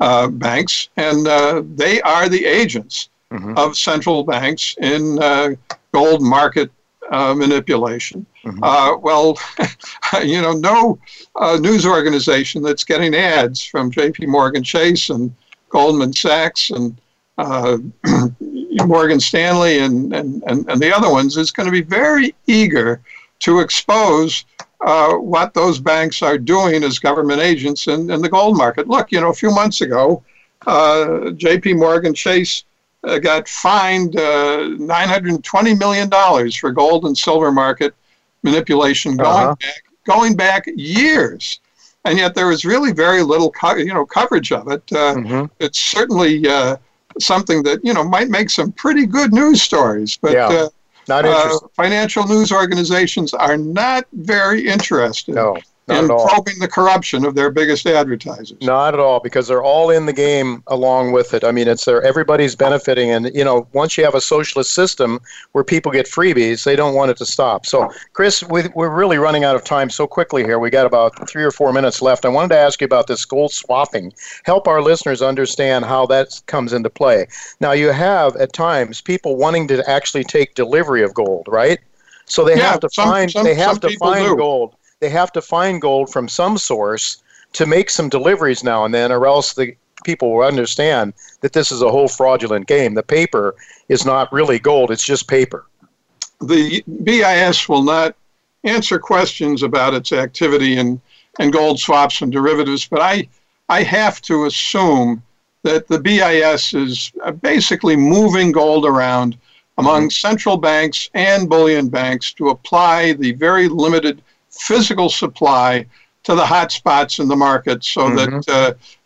[0.00, 3.56] uh, banks, and uh, they are the agents mm-hmm.
[3.56, 5.50] of central banks in uh,
[5.92, 6.70] gold market
[7.10, 8.24] uh, manipulation.
[8.44, 8.62] Mm-hmm.
[8.62, 9.38] Uh, well,
[10.24, 10.98] you know, no
[11.36, 14.26] uh, news organization that's getting ads from J.P.
[14.26, 15.34] Morgan Chase and
[15.70, 17.00] Goldman Sachs and
[18.86, 23.00] Morgan Stanley and, and, and, and the other ones, is going to be very eager
[23.40, 24.44] to expose
[24.80, 28.88] uh, what those banks are doing as government agents in, in the gold market.
[28.88, 30.22] Look, you know, a few months ago,
[30.66, 31.74] uh, J.P.
[31.74, 32.64] Morgan Chase
[33.04, 37.94] uh, got fined uh, $920 million for gold and silver market
[38.42, 39.56] manipulation going uh-huh.
[39.56, 41.60] back going back years.
[42.04, 44.82] And yet there was really very little, co- you know, coverage of it.
[44.90, 45.44] Uh, mm-hmm.
[45.60, 46.78] It's certainly uh,
[47.20, 50.68] something that you know might make some pretty good news stories, but yeah.
[51.10, 55.56] Uh, not uh, financial news organizations are not very interested no.
[55.88, 58.58] Not in probing the corruption of their biggest advertisers.
[58.60, 61.44] Not at all, because they're all in the game along with it.
[61.44, 62.02] I mean, it's there.
[62.02, 65.18] Everybody's benefiting, and you know, once you have a socialist system
[65.52, 67.64] where people get freebies, they don't want it to stop.
[67.64, 70.58] So, Chris, we, we're really running out of time so quickly here.
[70.58, 72.24] We got about three or four minutes left.
[72.24, 74.12] I wanted to ask you about this gold swapping.
[74.44, 77.26] Help our listeners understand how that comes into play.
[77.60, 81.78] Now, you have at times people wanting to actually take delivery of gold, right?
[82.26, 84.36] So they yeah, have to some, find some, they have to find do.
[84.36, 87.22] gold they have to find gold from some source
[87.52, 91.72] to make some deliveries now and then, or else the people will understand that this
[91.72, 92.94] is a whole fraudulent game.
[92.94, 93.56] The paper
[93.88, 95.66] is not really gold, it's just paper.
[96.40, 98.14] The BIS will not
[98.64, 101.00] answer questions about its activity in,
[101.38, 103.28] in gold swaps and derivatives, but I,
[103.68, 105.22] I have to assume
[105.62, 109.36] that the BIS is basically moving gold around
[109.78, 110.28] among mm-hmm.
[110.28, 114.22] central banks and bullion banks to apply the very limited
[114.58, 115.86] physical supply
[116.24, 118.40] to the hot spots in the market so mm-hmm.
[118.40, 118.48] that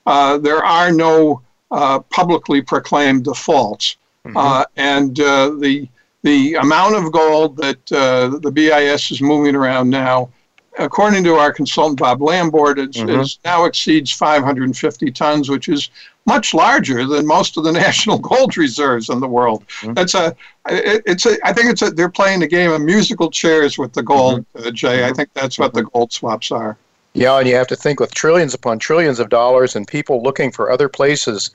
[0.06, 3.96] uh, uh, there are no uh, publicly proclaimed defaults.
[4.26, 4.36] Mm-hmm.
[4.36, 5.88] Uh, and uh, the,
[6.22, 10.30] the amount of gold that uh, the BIS is moving around now,
[10.78, 13.40] according to our consultant Bob Lambourne, is, mm-hmm.
[13.44, 15.90] now exceeds 550 tons, which is
[16.26, 19.66] much larger than most of the national gold reserves in the world.
[19.80, 19.94] Mm-hmm.
[19.94, 20.34] That's a,
[20.68, 23.92] it, it's a, I think it's a, they're playing a game of musical chairs with
[23.92, 24.68] the gold, mm-hmm.
[24.68, 24.98] uh, Jay.
[24.98, 25.10] Mm-hmm.
[25.10, 25.98] I think that's what the mm-hmm.
[25.98, 26.76] gold swaps are.
[27.14, 30.50] Yeah, and you have to think with trillions upon trillions of dollars and people looking
[30.50, 31.50] for other places,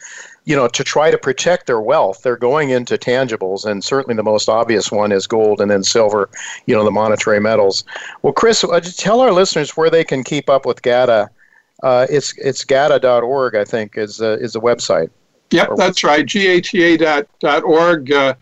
[0.46, 4.24] you know, to try to protect their wealth, they're going into tangibles, and certainly the
[4.24, 6.30] most obvious one is gold and then silver,
[6.68, 7.84] you know, the monetary metals.
[8.22, 11.30] Well, Chris, uh, tell our listeners where they can keep up with GATA
[11.84, 15.10] uh, it's it's gata.org, I think, is uh, is the website.
[15.52, 16.26] Yep, that's right.
[16.28, 18.12] gata.org.
[18.12, 18.34] Uh,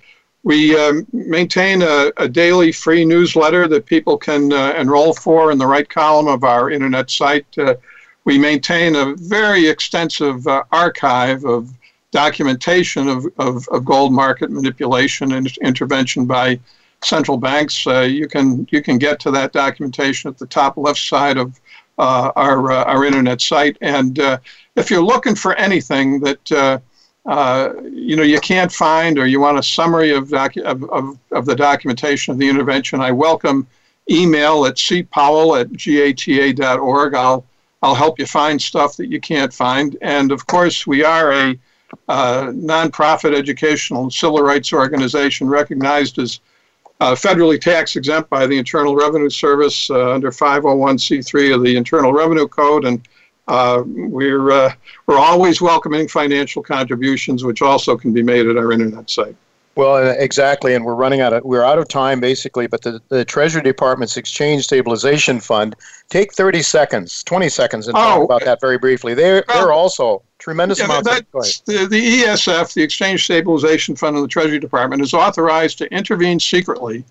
[0.46, 5.58] we um, maintain a, a, daily free newsletter that people can uh, enroll for in
[5.58, 7.48] the right column of our internet site.
[7.58, 7.74] Uh,
[8.26, 11.72] we maintain a very extensive uh, archive of
[12.12, 16.60] documentation of, of, of, gold market manipulation and intervention by
[17.04, 17.86] central banks.
[17.86, 21.60] you can you can get to that documentation at the top left side of
[21.98, 23.78] uh, our uh, our internet site.
[23.82, 24.38] And uh,
[24.76, 26.82] if you're looking for anything that
[27.28, 31.46] you know you can't find, or you want a summary of, docu- of, of, of
[31.46, 33.68] the documentation of the intervention, I welcome
[34.10, 37.16] email at cpowell at gata.org.
[37.16, 37.46] I'll
[37.82, 39.98] I'll help you find stuff that you can't find.
[40.02, 41.60] And of course, we are a
[42.08, 46.40] uh, nonprofit educational and civil rights organization recognized as
[47.00, 52.14] uh, federally tax exempt by the Internal Revenue Service uh, under 501c3 of the Internal
[52.14, 53.08] Revenue Code, and
[53.48, 54.74] uh, we're uh,
[55.06, 59.36] we're always welcoming financial contributions, which also can be made at our internet site.
[59.76, 62.66] Well, exactly, and we're running out of we're out of time basically.
[62.66, 65.76] But the, the Treasury Department's Exchange Stabilization Fund,
[66.10, 69.14] take thirty seconds, twenty seconds, and oh, talk about that very briefly.
[69.14, 71.10] They're well, they're also tremendous yeah, amounts.
[71.10, 75.93] Of, the, the ESF, the Exchange Stabilization Fund of the Treasury Department, is authorized to
[75.93, 77.04] intervene secretly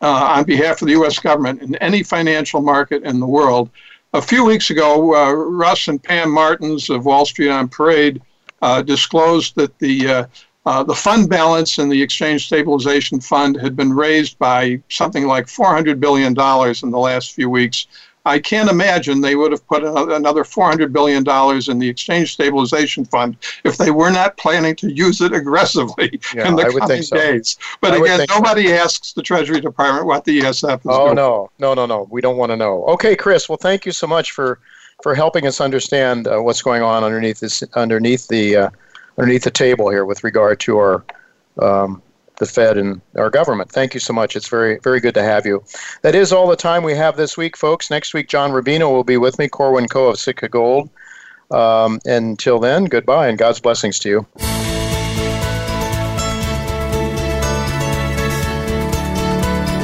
[0.00, 1.18] uh, on behalf of the U.S.
[1.18, 3.68] government in any financial market in the world.
[4.12, 8.20] A few weeks ago, uh, Russ and Pam Martens of Wall Street on Parade
[8.60, 10.26] uh, disclosed that the uh,
[10.66, 15.46] uh, the fund balance in the Exchange Stabilization Fund had been raised by something like
[15.46, 17.86] $400 billion in the last few weeks.
[18.26, 21.18] I can't imagine they would have put another $400 billion
[21.70, 26.48] in the Exchange Stabilization Fund if they were not planning to use it aggressively yeah,
[26.48, 27.16] in the I coming so.
[27.16, 27.56] days.
[27.80, 28.74] But I again, nobody so.
[28.74, 31.16] asks the Treasury Department what the ESF is Oh, doing.
[31.16, 32.06] no, no, no, no.
[32.10, 32.84] We don't want to know.
[32.86, 34.60] Okay, Chris, well, thank you so much for,
[35.02, 38.56] for helping us understand uh, what's going on underneath, this, underneath the.
[38.56, 38.70] Uh,
[39.18, 41.04] underneath the table here with regard to our
[41.60, 42.02] um,
[42.40, 43.70] the Fed and our government.
[43.70, 44.34] Thank you so much.
[44.34, 45.62] It's very very good to have you.
[46.02, 47.90] That is all the time we have this week, folks.
[47.90, 50.08] Next week, John Rubino will be with me, Corwin Co.
[50.08, 50.90] of Sitka Gold.
[51.52, 54.26] Um, until then, goodbye and God's blessings to you.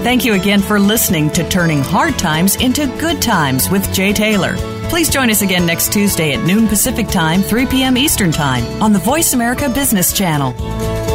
[0.02, 4.54] Thank you again for listening to Turning Hard Times into Good Times with Jay Taylor.
[4.88, 7.98] Please join us again next Tuesday at noon Pacific Time, 3 p.m.
[7.98, 11.05] Eastern Time on the Voice America Business Channel.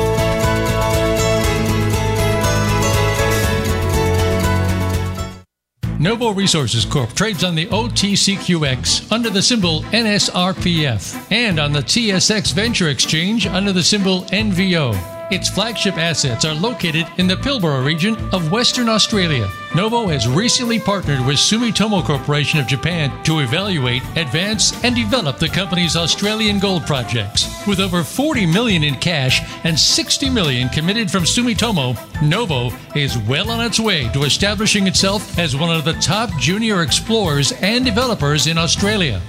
[6.02, 12.54] Novo Resources Corp trades on the OTCQX under the symbol NSRPF and on the TSX
[12.54, 15.21] Venture Exchange under the symbol NVO.
[15.32, 19.50] Its flagship assets are located in the Pilbara region of Western Australia.
[19.74, 25.48] Novo has recently partnered with Sumitomo Corporation of Japan to evaluate, advance, and develop the
[25.48, 27.48] company's Australian gold projects.
[27.66, 33.52] With over 40 million in cash and 60 million committed from Sumitomo, Novo is well
[33.52, 38.48] on its way to establishing itself as one of the top junior explorers and developers
[38.48, 39.22] in Australia.